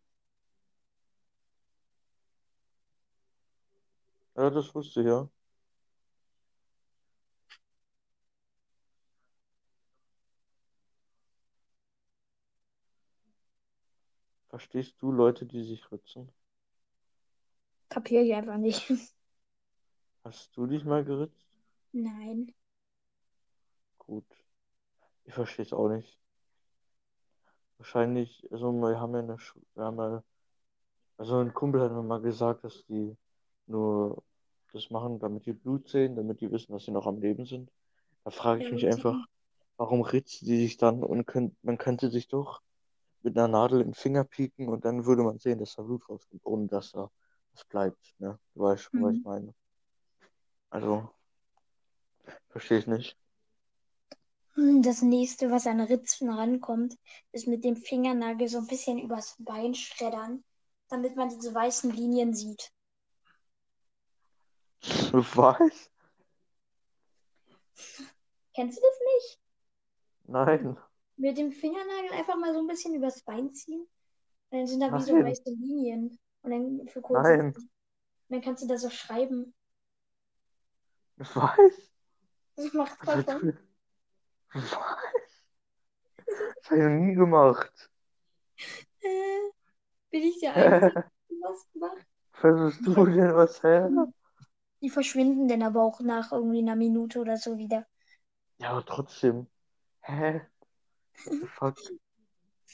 Ja, 4.36 4.50
das 4.50 4.74
wusste 4.76 5.02
ich 5.02 5.08
ja. 5.08 5.30
Verstehst 14.50 15.02
du 15.02 15.12
Leute, 15.12 15.46
die 15.46 15.63
sich 15.63 15.92
ritzen? 15.92 16.32
Kapiere 17.89 18.24
ich 18.24 18.34
einfach 18.34 18.58
nicht. 18.58 18.92
Hast 20.26 20.58
du 20.58 20.68
dich 20.68 20.84
mal 20.84 21.06
geritzt? 21.06 21.48
Nein. 21.94 22.54
Gut. 23.98 24.26
Ich 25.26 25.34
verstehe 25.34 25.66
es 25.66 25.74
auch 25.74 25.90
nicht. 25.90 26.20
Wahrscheinlich, 27.78 28.48
also 28.52 28.72
wir 28.72 29.00
haben 29.00 29.14
ja 29.14 29.20
eine, 29.20 29.38
Schu- 29.40 29.62
wir 29.76 29.84
haben 29.86 29.98
ja, 29.98 30.24
also 31.18 31.40
ein 31.40 31.54
Kumpel 31.54 31.82
hat 31.82 31.92
mir 31.92 32.04
mal 32.04 32.22
gesagt, 32.22 32.64
dass 32.64 32.86
die 32.88 33.16
nur 33.68 34.24
das 34.74 34.90
machen, 34.92 35.20
damit 35.20 35.46
die 35.46 35.54
Blut 35.54 35.90
sehen, 35.90 36.16
damit 36.16 36.42
die 36.42 36.52
wissen, 36.52 36.74
dass 36.74 36.86
sie 36.86 36.92
noch 36.92 37.08
am 37.08 37.22
Leben 37.22 37.46
sind. 37.46 37.72
Da 38.26 38.32
frage 38.32 38.62
ich 38.62 38.72
mich 38.72 38.88
einfach, 38.88 39.28
warum 39.78 40.02
ritzen 40.04 40.48
die 40.48 40.58
sich 40.60 40.78
dann 40.78 41.04
und 41.04 41.26
könnt, 41.28 41.56
man 41.64 41.78
könnte 41.80 42.12
sich 42.12 42.28
doch 42.30 42.62
mit 43.24 43.38
einer 43.38 43.48
Nadel 43.50 43.82
in 43.82 43.90
den 43.90 43.94
Finger 43.96 44.24
pieken 44.26 44.70
und 44.70 44.86
dann 44.86 45.06
würde 45.06 45.24
man 45.24 45.40
sehen, 45.40 45.60
dass 45.60 45.76
da 45.76 45.84
Blut 45.84 46.10
rauskommt, 46.10 46.46
ohne 46.46 46.68
dass 46.68 46.92
da 46.94 47.12
was 47.54 47.66
bleibt, 47.66 48.16
ne? 48.20 48.40
Du 48.56 48.62
weißt 48.62 48.84
schon, 48.84 49.02
was 49.02 49.16
ich 49.18 49.22
Mhm. 49.22 49.26
meine. 49.26 49.54
Also, 50.74 51.08
verstehe 52.50 52.80
ich 52.80 52.88
nicht. 52.88 53.16
Hm, 54.56 54.82
Das 54.82 55.04
nächste, 55.04 55.52
was 55.52 55.68
an 55.68 55.80
Ritzen 55.80 56.32
rankommt, 56.32 56.98
ist 57.32 57.46
mit 57.46 57.64
dem 57.64 57.76
Fingernagel 57.76 58.48
so 58.48 58.58
ein 58.58 58.66
bisschen 58.66 58.98
übers 58.98 59.36
Bein 59.38 59.76
schreddern, 59.76 60.44
damit 60.90 61.16
man 61.16 61.30
diese 61.30 61.54
weißen 61.54 61.92
Linien 61.92 62.34
sieht. 62.34 62.72
Was? 65.14 65.92
Kennst 68.56 68.78
du 68.80 68.82
das 68.82 69.00
nicht? 69.14 69.40
Nein. 70.24 70.78
Mit 71.18 71.38
dem 71.38 71.52
Fingernagel 71.52 72.14
einfach 72.14 72.36
mal 72.36 72.52
so 72.52 72.62
ein 72.62 72.68
bisschen 72.68 72.96
übers 72.96 73.22
Bein 73.22 73.54
ziehen. 73.54 73.88
Und 74.50 74.58
dann 74.58 74.66
sind 74.66 74.80
da 74.80 74.92
wie 74.92 75.04
so 75.04 75.14
Nein. 75.14 75.26
weiße 75.26 75.52
Linien. 75.52 76.18
Und 76.42 76.52
dann 76.52 76.88
für 76.88 77.02
kurze 77.02 77.22
Nein. 77.38 77.54
Und 77.56 77.70
dann 78.30 78.42
kannst 78.42 78.64
du 78.64 78.68
da 78.68 78.80
so 78.80 78.90
schreiben. 78.90 79.54
Was? 81.17 81.36
Hast 82.58 83.04
Spaß. 83.04 83.26
du? 83.26 83.58
Was? 84.54 84.71
Das 86.63 86.71
habe 86.71 86.78
ich 86.78 86.84
noch 86.84 86.89
nie 86.89 87.15
gemacht. 87.15 87.89
Äh, 89.02 89.49
bin 90.12 90.23
ich 90.23 90.39
der 90.39 90.54
Einzige, 90.56 91.04
die 91.30 91.36
was 91.41 91.67
macht? 91.73 92.08
Versuchst 92.32 92.86
du 92.86 93.06
denn 93.06 93.36
was 93.36 93.62
her? 93.63 93.91
Die 94.82 94.89
verschwinden 94.89 95.47
dann 95.47 95.62
aber 95.62 95.82
auch 95.82 96.02
nach 96.02 96.32
irgendwie 96.32 96.60
einer 96.60 96.76
Minute 96.76 97.19
oder 97.19 97.38
so 97.38 97.58
wieder. 97.58 97.86
Ja, 98.60 98.71
aber 98.71 98.86
trotzdem. 98.86 99.47
Hä? 100.02 100.41
Fuck? 101.58 101.78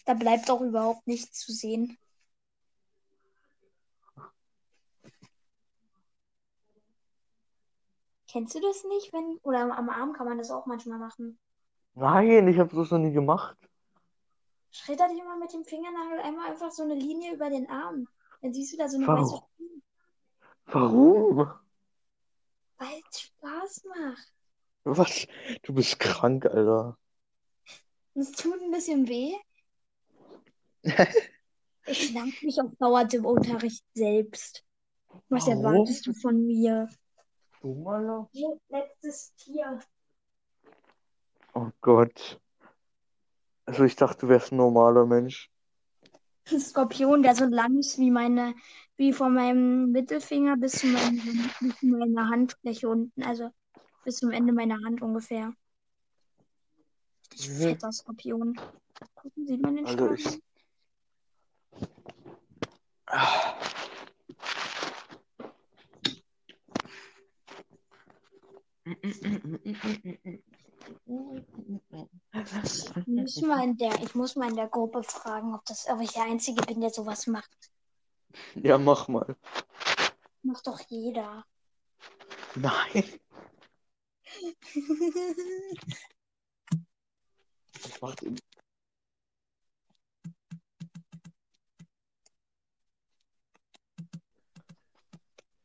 Da 0.05 0.13
bleibt 0.13 0.49
auch 0.49 0.61
überhaupt 0.61 1.05
nichts 1.07 1.39
zu 1.39 1.51
sehen. 1.51 1.97
Kennst 8.31 8.55
du 8.55 8.61
das 8.61 8.85
nicht? 8.85 9.11
Wenn, 9.11 9.39
oder 9.43 9.59
am- 9.59 9.71
am 9.71 9.89
Arm 9.89 10.13
kann 10.13 10.25
man 10.27 10.37
das 10.37 10.51
auch 10.51 10.65
manchmal 10.65 10.99
machen. 10.99 11.37
Nein, 11.93 12.47
ich 12.47 12.57
habe 12.57 12.75
das 12.75 12.89
noch 12.89 12.97
nie 12.97 13.11
gemacht. 13.11 13.55
Schredder 14.71 15.07
dir 15.09 15.23
mal 15.25 15.37
mit 15.37 15.53
dem 15.53 15.63
Fingernagel 15.63 16.21
einmal 16.21 16.49
einfach 16.49 16.71
so 16.71 16.81
eine 16.81 16.95
Linie 16.95 17.35
über 17.35 17.51
den 17.51 17.69
Arm. 17.69 18.07
Dann 18.41 18.51
siehst 18.51 18.73
du 18.73 18.77
da 18.77 18.89
so 18.89 18.97
eine 18.97 19.05
Warum? 19.07 19.13
weiße 19.13 19.43
Linie, 19.59 19.81
Warum? 20.67 21.49
weil 22.79 22.99
es 23.11 23.19
Spaß 23.21 23.83
macht. 23.85 24.33
Was? 24.83 25.25
Du 25.63 25.73
bist 25.73 25.99
krank, 25.99 26.45
Alter. 26.45 26.97
Es 28.13 28.31
tut 28.33 28.61
ein 28.61 28.69
bisschen 28.69 29.07
weh. 29.07 29.33
Ich 31.85 32.05
schlank 32.07 32.41
mich 32.41 32.57
auf 32.61 32.71
Dauer 32.79 33.05
im 33.11 33.25
Unterricht 33.25 33.83
selbst. 33.93 34.63
Was 35.29 35.47
Warum? 35.47 35.47
erwartest 35.47 36.07
du 36.07 36.13
von 36.13 36.45
mir? 36.47 36.89
Hey, 37.61 38.57
letztes 38.69 39.33
Tier. 39.35 39.79
Oh 41.53 41.69
Gott. 41.81 42.39
Also 43.65 43.83
ich 43.83 43.97
dachte, 43.97 44.21
du 44.21 44.29
wärst 44.29 44.53
ein 44.53 44.57
normaler 44.57 45.05
Mensch. 45.05 45.51
Ein 46.49 46.59
Skorpion, 46.61 47.21
der 47.21 47.35
so 47.35 47.45
lang 47.45 47.77
ist 47.77 47.97
wie 47.97 48.11
meine, 48.11 48.55
wie 48.95 49.11
von 49.11 49.33
meinem 49.33 49.91
Mittelfinger 49.91 50.55
bis 50.55 50.71
zu, 50.73 50.87
meinem, 50.87 51.49
bis 51.59 51.77
zu 51.79 51.85
meiner 51.87 52.29
Handfläche 52.29 52.87
unten. 52.87 53.23
Also 53.23 53.49
bis 54.05 54.17
zum 54.17 54.31
Ende 54.31 54.53
meiner 54.53 54.77
Hand 54.85 55.01
ungefähr. 55.01 55.53
Richtig 57.33 57.49
Mhm. 57.49 57.73
fetter 57.73 57.91
Skorpion. 57.91 58.57
Gucken, 59.15 59.47
sieht 59.47 59.61
man 59.61 59.75
den 59.75 59.85
Also 59.85 60.05
Stachel? 60.05 60.15
ich. 60.15 60.48
Muss 73.35 73.41
mal 73.41 73.63
in 73.63 73.77
der, 73.77 74.01
ich 74.01 74.15
muss 74.15 74.35
mal 74.35 74.49
in 74.49 74.55
der 74.55 74.67
Gruppe 74.67 75.03
fragen, 75.03 75.53
ob 75.53 75.65
das, 75.65 75.87
ob 75.87 76.01
ich 76.01 76.11
der 76.11 76.23
Einzige 76.23 76.63
bin, 76.65 76.81
der 76.81 76.89
sowas 76.89 77.27
macht. 77.27 77.71
Ja, 78.55 78.77
mach 78.77 79.07
mal. 79.07 79.35
Macht 80.43 80.67
doch 80.67 80.79
jeder. 80.87 81.45
Nein. 82.55 83.03
Das 87.81 88.01
macht 88.01 88.21
ihn. 88.23 88.37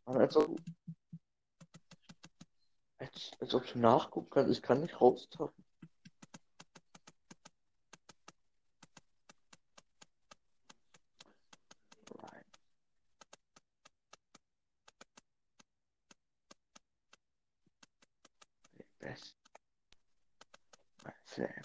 Mann, 0.07 0.19
als 0.19 0.37
ob, 0.37 0.57
als, 2.99 3.31
als 3.41 3.55
ob 3.55 3.67
du 3.67 3.79
nachgucken 3.79 4.31
kannst. 4.31 4.53
Ich 4.53 4.63
kann 4.63 4.81
nicht 4.81 5.01
raustappen. 5.01 5.64
Friend. 21.35 21.65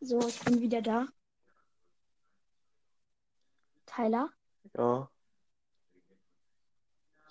So, 0.00 0.18
ich 0.28 0.40
bin 0.44 0.60
wieder 0.60 0.82
da. 0.82 1.06
Tyler, 3.86 4.30
Ja, 4.74 5.10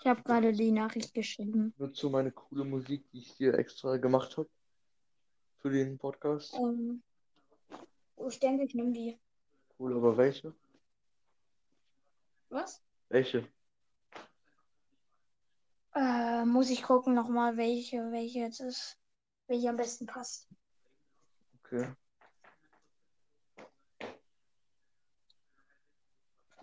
ich 0.08 0.10
habe 0.10 0.24
gerade 0.24 0.54
die 0.54 0.72
Nachricht 0.72 1.14
geschrieben. 1.14 1.74
nutzt 1.78 2.02
du 2.02 2.10
meine 2.10 2.32
coole 2.32 2.64
Musik, 2.64 3.12
die 3.12 3.20
ich 3.20 3.36
dir 3.36 3.56
extra 3.56 3.98
gemacht 3.98 4.38
habe 4.38 4.48
für 5.58 5.70
den 5.70 5.98
Podcast? 5.98 6.54
Ähm, 6.54 7.04
ich 8.30 8.40
denke, 8.40 8.64
ich 8.64 8.74
nehme 8.74 8.94
die. 8.94 9.20
Cool, 9.78 9.98
aber 9.98 10.16
welche? 10.16 10.56
Was? 12.48 12.82
Welche? 13.10 13.46
Äh, 15.94 16.46
muss 16.46 16.70
ich 16.70 16.84
gucken 16.84 17.14
nochmal, 17.14 17.58
welche, 17.58 18.10
welche 18.10 18.40
jetzt 18.40 18.62
ist. 18.62 18.98
Welche 19.48 19.68
am 19.68 19.76
besten 19.76 20.06
passt. 20.06 20.48
Okay. 21.60 21.86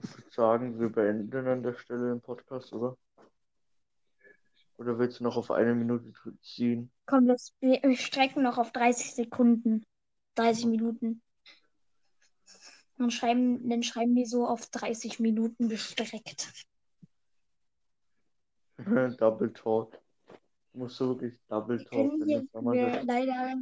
Ich 0.02 0.16
würde 0.16 0.30
sagen, 0.30 0.80
wir 0.80 0.88
beenden 0.88 1.46
an 1.46 1.62
der 1.62 1.74
Stelle 1.74 2.08
den 2.08 2.22
Podcast, 2.22 2.72
oder? 2.72 2.96
Oder 4.76 4.98
willst 4.98 5.20
du 5.20 5.24
noch 5.24 5.36
auf 5.36 5.50
eine 5.50 5.74
Minute 5.74 6.12
ziehen? 6.42 6.90
Komm, 7.06 7.26
das, 7.26 7.54
wir 7.60 7.80
wir 7.82 7.96
strecken 7.96 8.42
noch 8.42 8.58
auf 8.58 8.72
30 8.72 9.14
Sekunden. 9.14 9.84
30 10.34 10.66
Minuten. 10.66 11.22
Dann 12.96 13.10
schreiben, 13.10 13.68
dann 13.68 13.82
schreiben 13.82 14.14
die 14.14 14.24
so 14.24 14.46
auf 14.46 14.66
30 14.66 15.20
Minuten 15.20 15.68
gestreckt. 15.68 16.52
Double 19.18 19.52
Talk. 19.52 19.98
Musst 20.72 20.98
du 20.98 21.08
wirklich 21.08 21.38
Double 21.48 21.84
Talk 21.84 22.12
wir, 22.20 22.46
wir 22.52 23.02
leider, 23.04 23.56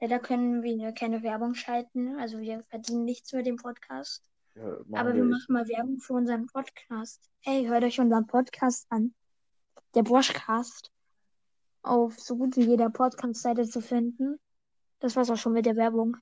leider 0.00 0.18
können 0.18 0.62
wir 0.62 0.92
keine 0.92 1.22
Werbung 1.22 1.54
schalten. 1.54 2.18
Also 2.18 2.40
wir 2.40 2.64
verdienen 2.64 3.04
nichts 3.04 3.32
mit 3.32 3.46
dem 3.46 3.56
Podcast. 3.56 4.28
ja, 4.54 4.78
Aber 4.92 5.10
wir 5.10 5.22
wir 5.22 5.24
machen 5.24 5.52
mal 5.52 5.68
Werbung 5.68 6.00
für 6.00 6.14
unseren 6.14 6.46
Podcast. 6.46 7.30
Hey, 7.40 7.66
hört 7.66 7.84
euch 7.84 8.00
unseren 8.00 8.26
Podcast 8.26 8.86
an. 8.90 9.14
Der 9.98 10.04
Boschcast. 10.04 10.92
Auf 11.82 12.20
so 12.20 12.36
gut 12.36 12.56
wie 12.56 12.62
jeder 12.62 12.88
Podcast-Seite 12.88 13.68
zu 13.68 13.80
finden. 13.80 14.38
Das 15.00 15.16
war's 15.16 15.28
auch 15.28 15.36
schon 15.36 15.54
mit 15.54 15.66
der 15.66 15.74
Werbung. 15.74 16.16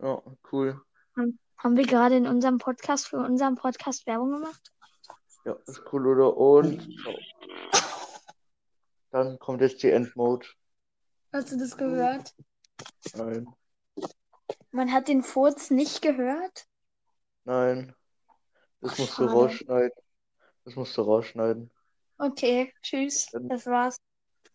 Ja, 0.00 0.22
cool. 0.50 0.80
Haben, 1.14 1.38
haben 1.58 1.76
wir 1.76 1.84
gerade 1.86 2.16
in 2.16 2.26
unserem 2.26 2.56
Podcast 2.56 3.08
für 3.08 3.18
unseren 3.18 3.56
Podcast 3.56 4.06
Werbung 4.06 4.32
gemacht? 4.32 4.72
Ja, 5.44 5.52
ist 5.66 5.82
cool, 5.92 6.06
oder? 6.06 6.34
Und 6.34 6.88
dann 9.10 9.38
kommt 9.38 9.60
jetzt 9.60 9.82
die 9.82 9.90
Endmode. 9.90 10.46
Hast 11.30 11.52
du 11.52 11.58
das 11.58 11.76
gehört? 11.76 12.34
Nein, 13.14 13.46
Man 14.70 14.90
hat 14.90 15.08
den 15.08 15.22
Furz 15.22 15.68
nicht 15.68 16.00
gehört? 16.00 16.66
nein. 17.44 17.94
Das 18.80 18.98
musst 18.98 19.18
du 19.18 19.24
Schade. 19.24 19.30
rausschneiden. 19.32 19.92
Das 20.64 20.74
musst 20.74 20.96
du 20.96 21.02
rausschneiden. 21.02 21.70
Okay, 22.18 22.72
tschüss. 22.82 23.28
Das 23.48 23.66
war's. 23.66 23.98